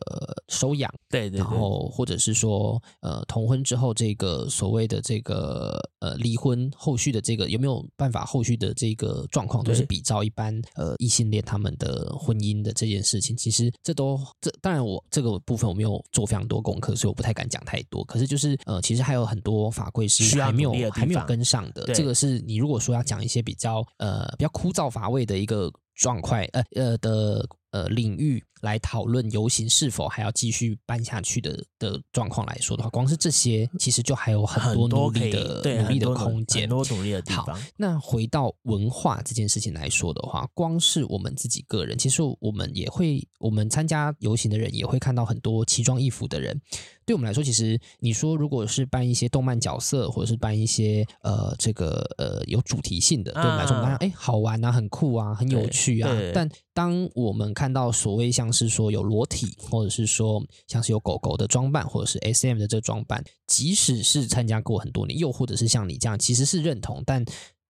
[0.49, 12.42] 收养，对，对对，然后或者是说呃同婚之后这个所谓的这个呃离婚后续的这个有没有办法后续的这个状况，都是比照一般呃异性恋他们的婚姻。
[12.49, 18.03] 因的这件事情，其实这都这当然我这个部分我没有做非常多功课，所以我不太敢讲太多。
[18.05, 21.83] 可是就是呃，其实还有很多法规是还没有还没有跟上的。
[21.93, 28.41] 这个是你如果说要讲一些比较呃比较枯燥乏味的一个状况，呃呃的呃领域。
[28.63, 37.47] 来讨论游行是否还要继续办下去的的状况来说的话，光是这些其实就还有很多努力的努力的空间，很多努力的地方。
[37.47, 46.61] 好，那回到文化这件事情来说的话，光是我们自己个人，其实我们也会，我们参加游行的人也会看到很多奇装异服的人。
[47.05, 56.09] 对我们来说，其实你说如果是扮一些动漫角色，或者是扮一些呃这个呃有主题性的，对我们来说，当然哎好玩啊，很酷啊，很有趣啊。
[56.33, 67.23] 但当我们看到所谓像是说有裸体，或者是说像是有狗狗的装扮，或者是 SM 的这个装扮，即使是参加过很多年，又或者是像你这样，其实是认同，但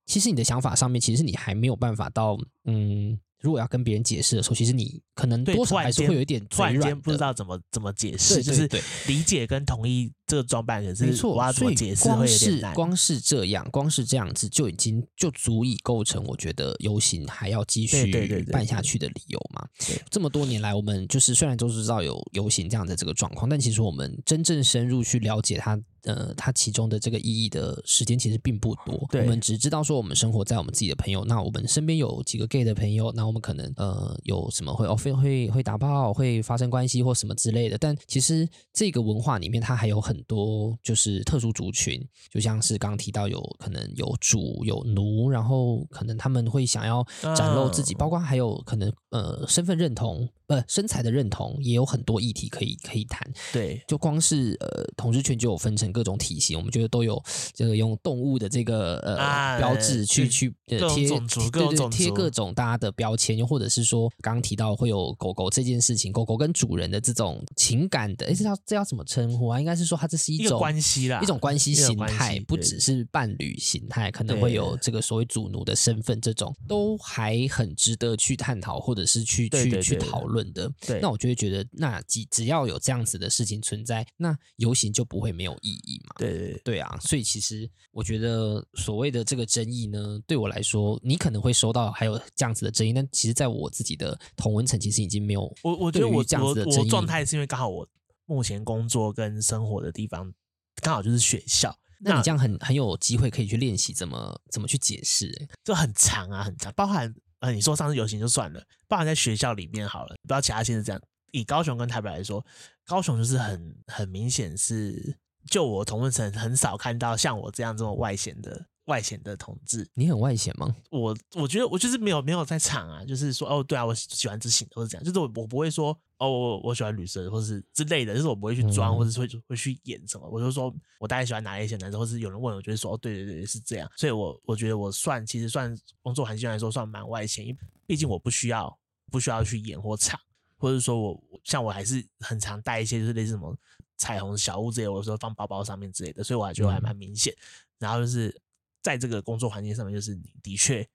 [0.05, 3.19] 其实你的想法上面，其实你还没有办法到嗯。
[3.43, 8.65] 如果要跟别人解释的时候，其实你可能多少还是会有一点突然间不知道怎么怎么解释，就是
[9.05, 11.33] 理解跟同意这个装扮可是没错。
[11.33, 12.73] 我要怎么解释会有点难。
[12.73, 19.67] 光是光是这样，光是这样子就已经就足以构成我觉得游行还要继续办下去的理由嘛。
[20.09, 25.79] 这么多年来，我们就是虽然都知道有游行这样的这个状况，但其实我们真正深入去了解它。
[26.05, 37.77] 呃，它其中的这个意义的时间其实并不多，我们只知道说我们生活在我们自己的朋友，那我们身边有几个 gay 的朋友，那我们可能呃有什么会哦会会会打炮，会发生关系或什么之类的。
[37.77, 50.27] 但其实这个文化里面，它还有很多就是特殊族群，就像是刚刚提到有可能有主有奴，然后可能他们会想要展露自己，包括还有可能呃身份认同。
[50.47, 53.25] 呃，身材的认同也有很多议题可以可以谈。
[53.53, 57.19] 对，就光是呃，统治圈就有分成各种体型，我们觉得都有
[57.53, 69.57] 这个用动物的这个呃、啊、标志去去贴，对对贴各种大家的标签，又或者是说刚刚提到会有狗狗这件事情，狗狗跟主人的这种情感的，哎，这叫这要怎么称呼啊？
[69.57, 80.43] 应该是说它这是一种一关系啦，一种关系形态，不只是伴侣形态，可能会有这个所谓主奴的身份，这种都还很值得去探讨，或者是去去去讨论。
[80.53, 86.15] 的，对，那我就会觉得，那只只要有这样子的事情存在，那游行就不会没有意义嘛。
[86.17, 95.41] 对对对啊，所以其实我觉得所谓的这个争议呢，对我来说，你可能会收到还有这样子的争议，但其实在我自己的同文层，其实已经没有。
[95.63, 97.87] 我我觉得我这样子的争议，我状态是因为刚好我
[98.25, 100.33] 目前工作跟生活的地方
[100.81, 101.77] 刚好就是学校。
[102.05, 106.73] 那你这样很很有机会可以去练习怎么怎么去解释，哎，就很长啊，很长。
[106.75, 111.01] 包含呃，你说上次游行就算了，包含在学校里面好了，不知道其他县是这样。
[111.31, 112.45] 以高雄跟台北来说，
[112.85, 115.17] 高雄就是很很明显是，
[115.49, 118.65] 就我同温层很少看到像我这样这么外显的。
[118.85, 120.75] 外显的同志，你很外显吗？
[120.89, 130.27] 我我觉得我就是没有没有在场啊，就是说哦，对啊，我喜欢自信，或者这样，就是我我不会说哦，我我喜欢女生，或是之类的，就是我不会去装，或者会会去演什么。
[130.29, 133.89] 我就说我大概喜欢哪一些男生，或是有人问我，就会说哦，对对对，是这样。
[133.95, 137.57] 所以我我觉得我算其实算工作环境来说算蛮外显，因为
[137.87, 138.77] 毕竟我不需要
[139.09, 140.19] 不需要去演或唱，
[140.57, 143.55] 或者说我像我还是很常带一些就是类似什么
[143.95, 147.33] 彩虹小物之类的，我说放包包上面之类的，所以我还觉得还蛮明显。
[147.79, 148.42] 然后就是。
[148.83, 150.87] 在这个工作环境上面，就是你的确，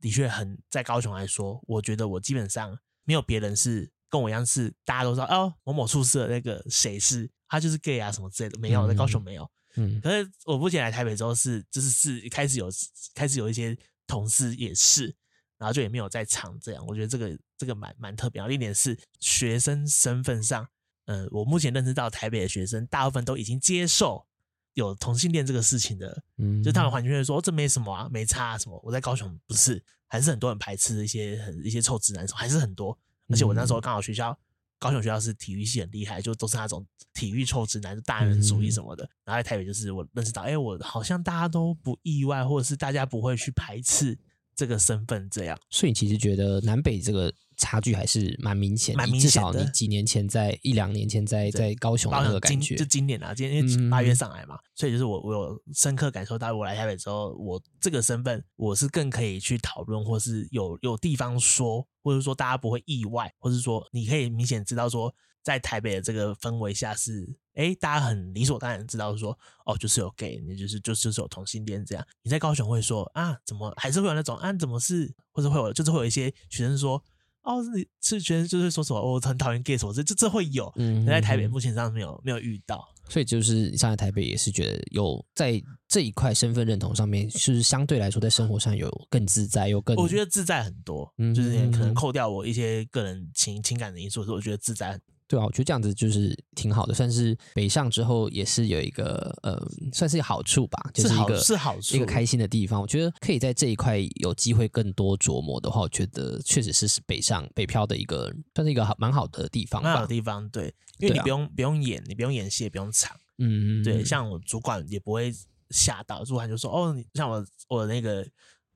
[0.00, 9.48] 的确很在高雄来说，我觉得我基本上没有别人是跟我一样，是大家都知道哦，某某宿舍那个谁是他就是 gay 啊什么之类的，没有在高雄没有。
[9.76, 12.70] 嗯，可是我目前来台北之后是，就是是开始有
[13.14, 13.76] 开始有一些
[14.06, 15.14] 同事也是，
[15.58, 16.84] 然后就也没有在场这样。
[16.86, 18.40] 我觉得这个这个蛮蛮特别。
[18.46, 20.66] 另一点是学生身份上，
[21.06, 24.26] 呃，我目前认识到台北的学生大部分都已经接受。
[24.74, 28.80] 有同性恋这个事情的，嗯，就他们完全会说这没什么啊，没差啊什么。
[28.84, 32.96] 我在高雄不是，还是很多人排斥一些很一些臭直男，还是很多。
[33.28, 34.38] 而且我那时候刚好学校
[34.78, 39.08] 高雄学校是体育系很厉害，就都是那种体育臭直男，就大人主义什么的。
[39.24, 44.18] 然后在台北就是我认识到，哎，我好像大家都不意外，或者是大家不会去排斥
[44.54, 45.58] 这个身份这样。
[45.70, 47.32] 所以你其实觉得南北这个。
[47.56, 49.30] 差距还是蛮明显，蛮明显的。
[49.30, 72.06] 至少你几年前在一两年前在在高雄的那个感觉，就今年啊，今年因为八月上来嘛，嗯、所以就是我我有深刻感受到，我来台北之后，我这个身份我是更可以去讨论，或是有有地方说，或者说大家不会意外，或是说你可以明显知道说，在台北的这个氛围下是，哎、欸，大家很理所当然知道说，哦，就是有 gay，你就是就就是有同性恋这样。
[72.22, 77.02] 你在高雄会说啊，怎么还是会有那种啊，怎么是，或者会有就是会有一些学生说。
[77.44, 95.13] 哦，是是觉得就是说什么，我很讨厌 gay 什么，这这这会有，嗯，在台北目前上没有没有遇到，所以就是你上来台北也是觉得有在这一块身份认同上面，是相对来说在生活上有更自在，有更我觉得自在很多，嗯，就是可能扣掉我一些个人情情感的因素，是我觉得自在很多。
[95.34, 99.60] 对啊，我觉得这样子就是挺好的，算是北上之后也是有一个呃，
[99.92, 102.80] 算是好处吧，就是一个是好处，一个开心的地方。
[102.80, 109.88] 我觉得可以在这一块有机会更多琢磨的话，我觉得确实是是北上北漂的一个算是一个好蛮好的地方吧。
[109.88, 115.34] 蛮好的地方，对，因为你不用、啊、不用演，你不用演戏，也不用唱，嗯，对，像我主管也不会
[115.70, 118.24] 吓到，主管就说哦，你像我我那个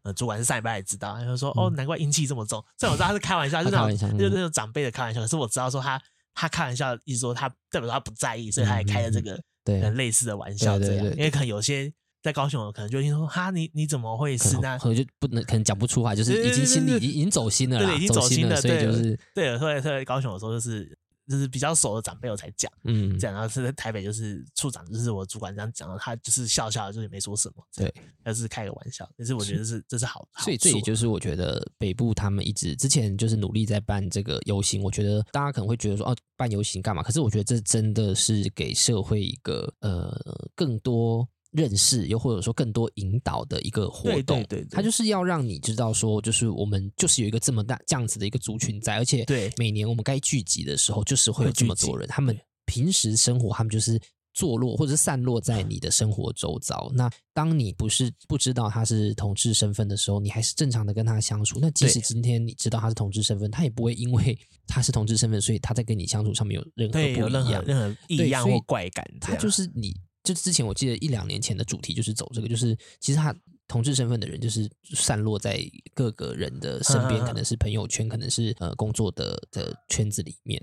[0.03, 2.61] 呃主管是上礼拜也知道，他就说、嗯、哦，难怪阴气这么重。
[2.77, 6.03] 虽然我知道他是开玩笑，就是那种就是那种长辈的开玩笑，可是我知道说他。
[6.35, 11.05] 他开玩笑，意思说他代表他不在意，所以他也开了这个很类似的玩笑，这样。
[11.05, 14.77] 因为可能有些在高雄，可能就会听说哈，你你怎么会是那？
[14.79, 20.98] 可能就不能，可能讲不出话，就是已经心里已经已经走心了，对，已经走心了，所以就是对，所以所以高雄的时候就是。
[21.29, 27.93] 就是比较熟的长辈我才讲，嗯，这样，然后是在台北就是处长，就是我主管这样讲的，他就是笑笑，就是没说什么，对，
[28.25, 37.03] 他是开个玩笑，但是我觉得是这是好，所以这也就是我觉得北部他们一直之前就是努力在办这个游行，我觉得大家可能会觉得说哦，办游行干嘛？
[37.03, 40.19] 可是我觉得这真的是给社会一个呃
[40.55, 41.29] 更多。
[41.53, 52.07] 认识又或者说更多引导的一个活动，对对对，它就是要让你知道说，就是我们就是有一个这么大这样子的一个族群在，而且对每年我们该聚集的时候，就是会有这么多人。
[52.07, 53.99] 他们平时生活，他们就是
[54.35, 56.91] 坐落或者是散落在你的生活周遭。
[56.95, 61.59] 那当你不是不知道他是同志身份的时候，你还是正常的跟他相处。
[61.63, 64.39] 那即使今天你知道他是同志身份，他也不会因为
[64.69, 69.03] 他是同志身份，所以他在跟你相处上面有任何不一样、任何任何异样或怪感。
[69.19, 69.97] 他就是你。
[70.29, 73.35] 就之前我记得一两年前的主题就是走这个，就是其实他
[73.67, 75.59] 同志身份的人就是散落在
[75.95, 80.63] 各个人的身边，可能是朋友圈，可能是呃工作的的圈子里面，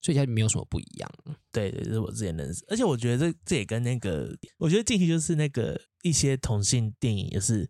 [0.00, 1.10] 所以他没有什么不一样。
[1.50, 7.68] 对对，这是我之前认识，而且我觉得这这也跟那个，我觉得近期就是那个一些同性电影也是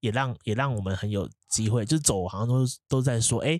[0.00, 3.58] 也让也让我们很有机会，就是走好像都都在说，哎，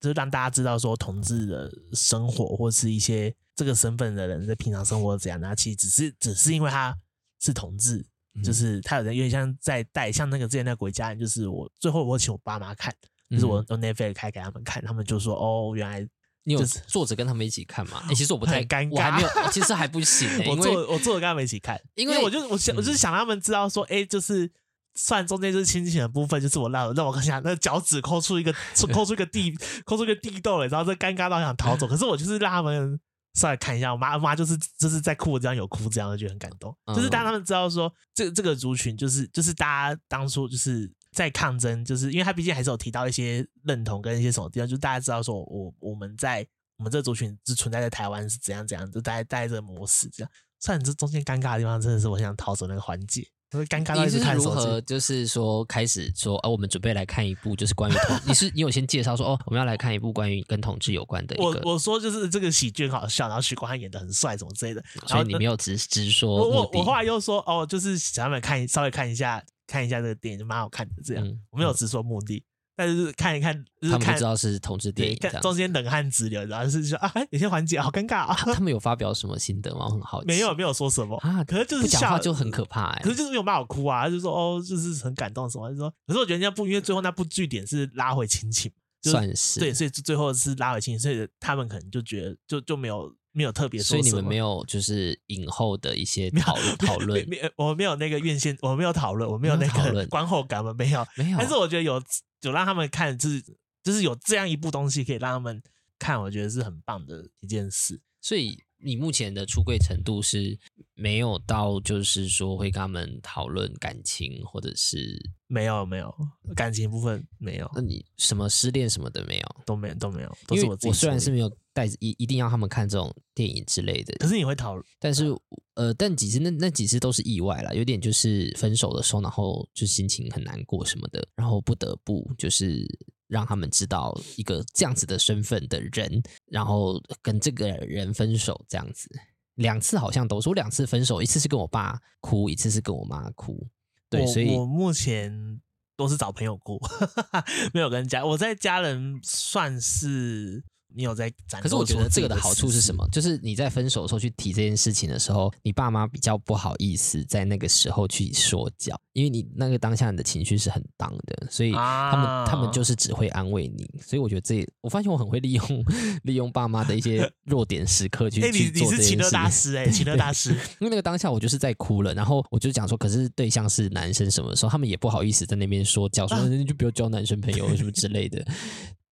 [0.00, 3.34] 就是让大家知道说同志的生活或是一些。
[3.56, 5.40] 这个身份的人在平常生活怎样？
[5.40, 6.96] 那其实只是只是因为他
[7.40, 12.92] 是同志，嗯、就是他有人有点像在带，像那个之前那个鬼家人，就是我最后我请我爸妈看，
[13.30, 16.08] 就是我用 Netflix 开给他们看，他们就说哦，原来
[16.42, 18.02] 你有坐着跟他们一起看嘛？
[18.10, 20.48] 哎，其实我不太尴尬，还没有，其实还不行、 欸。
[20.48, 24.50] 我坐我坐着跟他们一起看，因为我就我想我就是想让他们知道说，哎，就是
[24.94, 28.52] 算中间就是亲情的部分，就是我让让我 想那脚趾抠出一个
[28.92, 32.98] 抠出一个地抠出一个地洞，然后这尴尬到想逃走，可是我就是让他们。
[33.34, 36.74] 稍微看一下，我妈我妈就是就是在哭，这样有哭，这样就很感动。
[36.94, 50.30] 就是当他们知道说，这这个族群就是就是大家当初就是在抗争，就是因为他毕竟还是有提到一些认同跟一些什么地方，就是大家知道说我我们在我们这族群是存在在台湾是怎样怎样，就大概带这个模式这样。
[50.60, 53.26] 虽然这中间尴尬的地方真的是我想逃走那个环节。
[53.66, 61.44] 尴尬，你是如何就是说开始说，哦，我们准备来看一部就是关于同， 你是你有先介绍说，哦，我们要来看一部关于跟同志有关的一个。
[61.44, 64.82] 我我说就是这个喜剧很好笑，然后许光汉演的很帅，什么之类的。
[65.06, 66.34] 所以你没有直直说。
[66.34, 71.26] 我我我后来又说，哦，就是想他们看稍微看一下看一下这个电影，就蛮好看的这样。
[71.26, 72.36] 嗯、我没有直说目的。
[72.36, 72.42] 嗯
[72.76, 78.34] 但是看一看，就是、看他们不知道是同志电影，看中间冷汗直流，然后是说啊，有些环节好尴尬啊。
[78.34, 79.86] 他们有发表什么心得吗？
[79.86, 80.26] 我很好奇。
[80.26, 81.44] 没有，没有说什么啊。
[81.44, 83.02] 可是就是不讲话就很可怕哎、欸。
[83.02, 85.90] 可是就是没有办法哭啊，就是说哦，就是很感动什么，就是说。
[86.06, 88.72] 可是我觉得人家不，因为最后那部剧点是拉回亲情，
[89.02, 93.88] 算是对，所以最后是拉回亲情，所以他们可能就觉得就就没有没有特别说。
[93.88, 101.36] 所以你们没有就是影后的一些讨论讨论， 没有，我没有那个院线，我没有讨论，我没有那个 观后感，我没有没有。
[101.36, 102.02] 但是我觉得有。
[102.42, 103.42] 有让他们看，就是
[103.82, 105.62] 就是有这样一部东西可以让他们
[105.98, 107.98] 看，我觉得是很棒的一件事。
[108.20, 110.58] 所以你目前的出柜程度是
[110.92, 116.14] 没有到，就是说会跟他们讨论感情，或者是没有没有
[116.54, 117.70] 感情部分没有。
[117.74, 120.36] 那你什么失恋什么的没有，都没有都没有。
[120.50, 124.86] 因为我虽然是没有带一一定要他们看这种电影之类的，可是你会讨论。
[124.98, 125.26] 但是
[125.74, 132.86] 呃，但几次那那几次都是意外啦，有点就是分手的时候，然后就心情很难过什么的，然后不得不就是。
[133.26, 139.08] 让他们知道一个这样子的身份的人，然后跟这个人分手这样子，
[139.54, 143.66] 两次好像都说两次分手，一次是跟我爸哭，一次是跟我妈哭。
[144.10, 145.58] 对，所以我目前
[145.96, 146.78] 都是找朋友哭，
[147.72, 150.62] 没有跟家，我在家人算是。
[150.94, 151.60] 你有在展？
[151.60, 153.06] 可是我觉得这个的好处是什么？
[153.10, 163.88] 就是你在分手的时候去提这件事情的时候，你爸妈比较不好意思在那个时候去说教，因为你那个当下你的情绪是很当的，所以他们、啊、他们就是只会安慰你。
[164.00, 165.84] 所以我觉得这，我发现我很会利用
[166.22, 169.02] 利用爸妈的一些弱点时刻去、欸、 去做这件事。
[169.02, 169.02] 情。
[169.02, 170.50] 你是情勒大师哎、欸，情勒大师。
[170.80, 178.44] 因为那个当下我就是在哭了，然后我就讲说，可是对象是男生什么时候，他们也不好意思在那边说教，说你就不要交男生朋友什么之类的。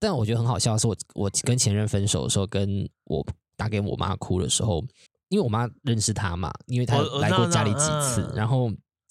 [0.03, 3.24] 但我觉得很好笑的是，我我跟前任分手的时候，跟我
[3.57, 4.84] 打给我妈哭的时候，
[5.28, 8.68] 因为我妈认识他嘛，因为他来过家里几次，然后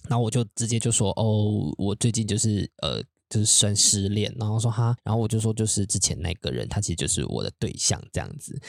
[0.10, 8.60] 然后我就直接就说哦，我最近就是呃就是算失恋，然后说哈，然后我就说就是之前那个人，他其实就是我的对象这样子，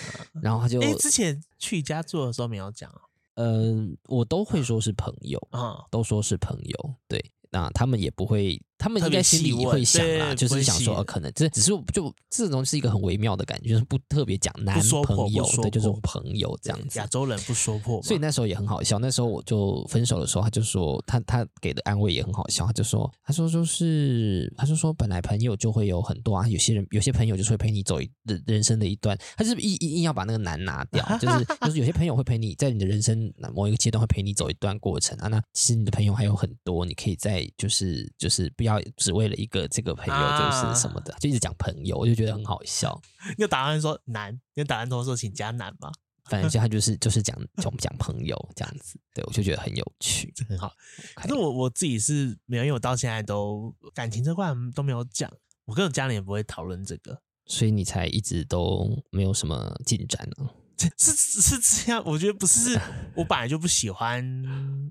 [0.40, 3.00] 然后他就哎，之前去你家住的时候没有讲哦，
[3.34, 8.62] 嗯、呃，我都会说是朋友啊，都说是朋友，对，那他们也不会。
[8.82, 16.98] 他们应该心里会想啊，就是想说，呃、可能这只是就这种是一个很微妙的感觉，就是不特别讲男朋友的，就是朋友这样子。
[16.98, 18.98] 亚洲人不说破，所以那时候也很好笑。
[18.98, 35.28] 那时候我就分手的时候，他就说他他给的安慰也很好笑，他就说他说就是他就说本来朋友就会有很多啊，有些人有些朋友就是会陪你走一人人生的一段，他就是硬硬要把那个男拿掉，就是就是有些朋友会陪你在你的人生某一个阶段会陪你走一段过程啊。
[35.28, 38.71] 那其实你的朋友还有很多，你可以在就是就是不要。
[38.96, 43.00] 只为了一个这个朋友就是什么的，啊、就一直讲朋友，我就觉得很好笑。
[43.36, 45.90] 你有打算说难，你有打算说说请加难吗？
[46.30, 50.72] 反正就他就是就是讲讲讲朋友这样子，对，我就觉得很有趣，很好。
[51.16, 55.30] 可是我我自己是没有，因为我到现在都感情这块都没有讲，
[55.64, 60.50] 我跟我家人也不会讨论这个，所以你才一直都没有什么进展呢？
[60.96, 62.78] 是是这样，我觉得不是，
[63.14, 64.24] 我本来就不喜欢，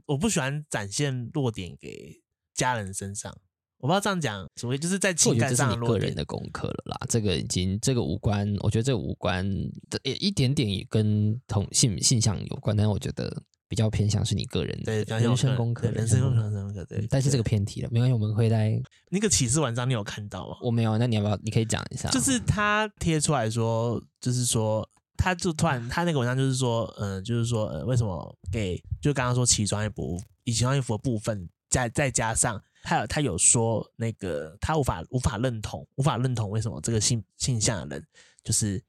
[0.05, 2.21] 我不喜欢展现弱点给
[2.53, 3.36] 家人身上。
[3.82, 6.97] 我不知道这样讲，所谓就是在情感上，个人的功课了啦。
[7.09, 9.43] 这个已经这个无关，我觉得这个无关
[9.89, 13.36] 的，一点点也跟同性性向有关，但是我觉得
[13.67, 16.86] 比较偏向是你个人的人生功课，人生功课，人生功课。
[16.86, 18.79] 对，但是这个偏题了，没关系，我们会在
[19.09, 20.57] 那个启示文章你有看到吗？
[20.61, 21.36] 我没有，那你要不要？
[21.41, 22.07] 你可以讲一下。
[22.09, 32.61] 就是他贴出来说，就是说，他就突然他那个文章就是说，嗯、呃，就是说，呃，为什么给就刚刚说奇装异服，以奇装异服的部分，再再加上。
[32.84, 38.07] 他有他有说那个他无法无法认同无法认同为什么这个性性向的人
[38.43, 38.84] 就是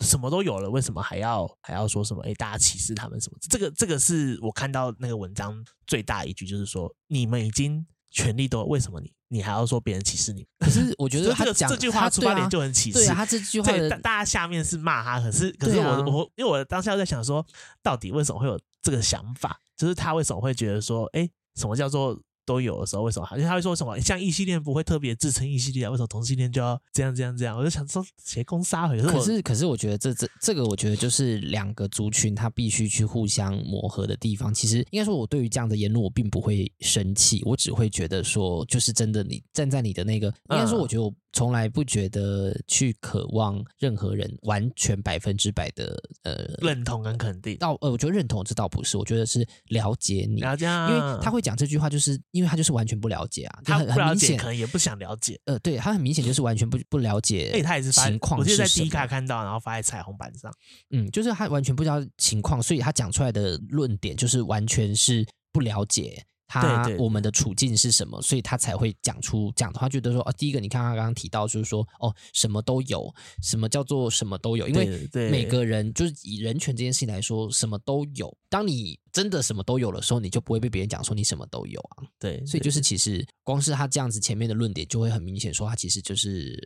[0.00, 2.22] 什么都有了，为什么还要还要说什么？
[2.24, 3.38] 哎，大家歧视他们什么？
[3.48, 10.44] 这个这个是我看到那个文章最大一句，就是说你们已经权利都，为什么你你还要说别人歧视你？
[10.58, 12.98] 可是我觉得 他这句话出发点就很歧视。
[12.98, 17.46] 对啊，他这句话大大家下面是骂他，可是可是我我因为我当时在想说，
[17.80, 19.60] 到底为什么会有这个想法？
[19.76, 22.20] 就是他为什么会觉得说，哎，什么叫做？
[22.44, 23.28] 都有的时候，为什么？
[23.32, 27.56] 因为他会说什么像异性恋不会特别自称异性恋，为什么同性恋就要这样这样这样？
[27.56, 29.00] 我就想说，邪攻杀回？
[29.02, 34.52] 可是可是，我觉得这这这个，我觉得就是两个族群他必须去互相磨合的地方。
[34.52, 41.12] 其实应该说，我对于这样的言论，我并不会生气，我只会觉得说，就是真的，你站在你的那个，应该说，我觉得我。
[41.32, 47.56] 从来不觉得去渴望任何人完全百分之百的呃认同跟肯定。
[47.56, 55.40] 到呃，我觉得认同这倒不是，我觉得是了解你，了解啊，因为他会讲这句话，就是因为他就是完全不了解啊，他很不了解，可能也不想了解。
[55.46, 60.52] 呃，对他很明显就是完全不不了解，哎，他也是情况，我就在 D 卡看到，然后发在彩虹板上，
[60.90, 66.24] 嗯，就是他完全不知道情况，所以他讲出来的论点就是完全是不了解。
[66.60, 69.88] 他我们的处境是什么，所以他才会讲出这样的话。
[69.88, 74.66] 觉得说，哦，第一个，你看他刚刚提到，就是说，哦，什么都有，什么叫做什么都有？
[74.66, 78.34] 因为每个人就是以人权这件事情来说，什么都有。
[78.48, 82.04] 当你真的什么都有的时候，你就不会被别人讲说你什么都有啊。
[82.18, 86.58] 对，所以就是其实光是他这样子前面的论点，就会很明显说他其实就是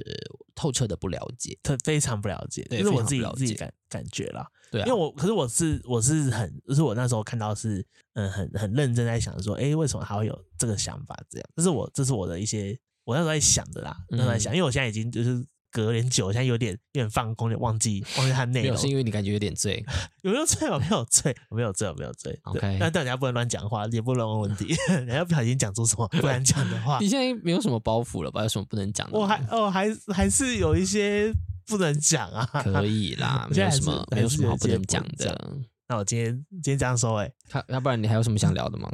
[0.54, 2.64] 透彻的不了解，他非常不了解。
[2.70, 4.46] 对，是我自己自己感感觉啦。
[4.70, 11.16] 对、啊，因为我可是我是我是很，就是我那时候看到是嗯很很认真在想说，哎，为什么他会有这个想法？
[11.30, 18.70] 这样，这是我这是我的一些我那时候在想的啦，那时候在想，因为我现在已经就是隔有点久，现在有点有点放空，就忘记忘记他内容。
[18.70, 19.84] 有，是因为你感觉有点醉，
[20.22, 20.68] 有没有醉？
[20.70, 22.40] 我没有醉，我没有醉，我没有醉。
[22.44, 26.98] OK，但大家不能乱讲话，也不能问问题， 人家不小心讲出什么不敢讲的话。
[27.00, 28.42] 你现在没有什么包袱了吧？
[28.42, 29.18] 有什么不能讲的？
[29.18, 31.32] 我还哦，还还是有一些。
[31.66, 35.56] 不能讲啊，可以啦， 没有什么，没有什么好不能讲的。
[35.88, 37.32] 那我今天今天这样说，哎，
[37.68, 38.90] 要不然你还有什么想聊的吗？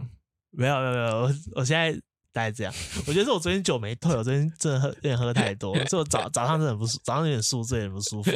[0.51, 1.99] 没有没有没有，我我现在。
[2.33, 2.73] 大概这样，
[3.07, 8.31] 我觉得是我昨天酒没退，我昨天真的喝有点喝太多，所以我早早上真的很不舒，早上有点宿醉，很不舒服。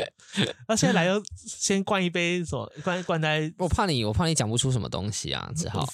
[0.69, 2.71] 那现在来又先灌一杯什么？
[2.85, 5.87] 灌灌在，我怕你，我怕你讲不出什么东西啊，只好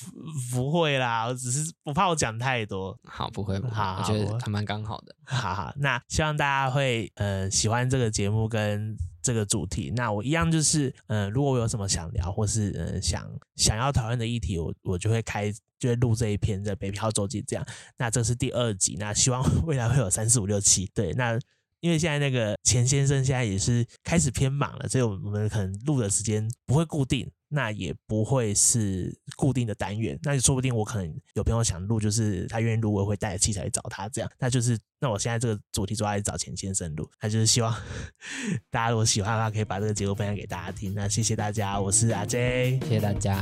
[0.53, 2.99] 不会啦，我只是不怕我讲太多。
[3.05, 5.15] 好，不会，不会，好，我觉得还蛮刚好的。
[5.25, 9.93] 好好，那希望大家会呃喜欢这个节目跟这个主题。
[9.95, 15.53] 那我一样就是呃，如果我有什么想聊或是呃想想要讨论的议题，我我就会开。
[15.83, 17.67] 就会录这一篇的北漂周记，这样。
[17.99, 20.89] 那这是第二集，那希望 未来会有三四五六七。
[20.95, 21.37] 对，那
[21.81, 27.29] 因为现在那个钱先生现在也是开始偏忙了，所以我们可能录的时间不会固定。
[27.55, 34.31] 那也不会是固定的单元，那就说不定我可能有朋友想录，就是他愿意录，我会带着器材去找他，这样。
[34.39, 37.73] 那就是，那我现在这个主题主要还是找钱先生录，那就是希望
[38.71, 40.95] 大家如果喜欢的话，可以把这个节目分享给大家听。
[40.95, 43.35] 那谢谢大家，我是阿 J，谢谢大家。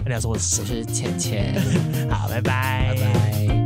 [0.00, 0.62] 那你要说我是谁？
[0.62, 1.54] 我是钱钱。
[2.12, 3.63] 好，拜拜，拜拜。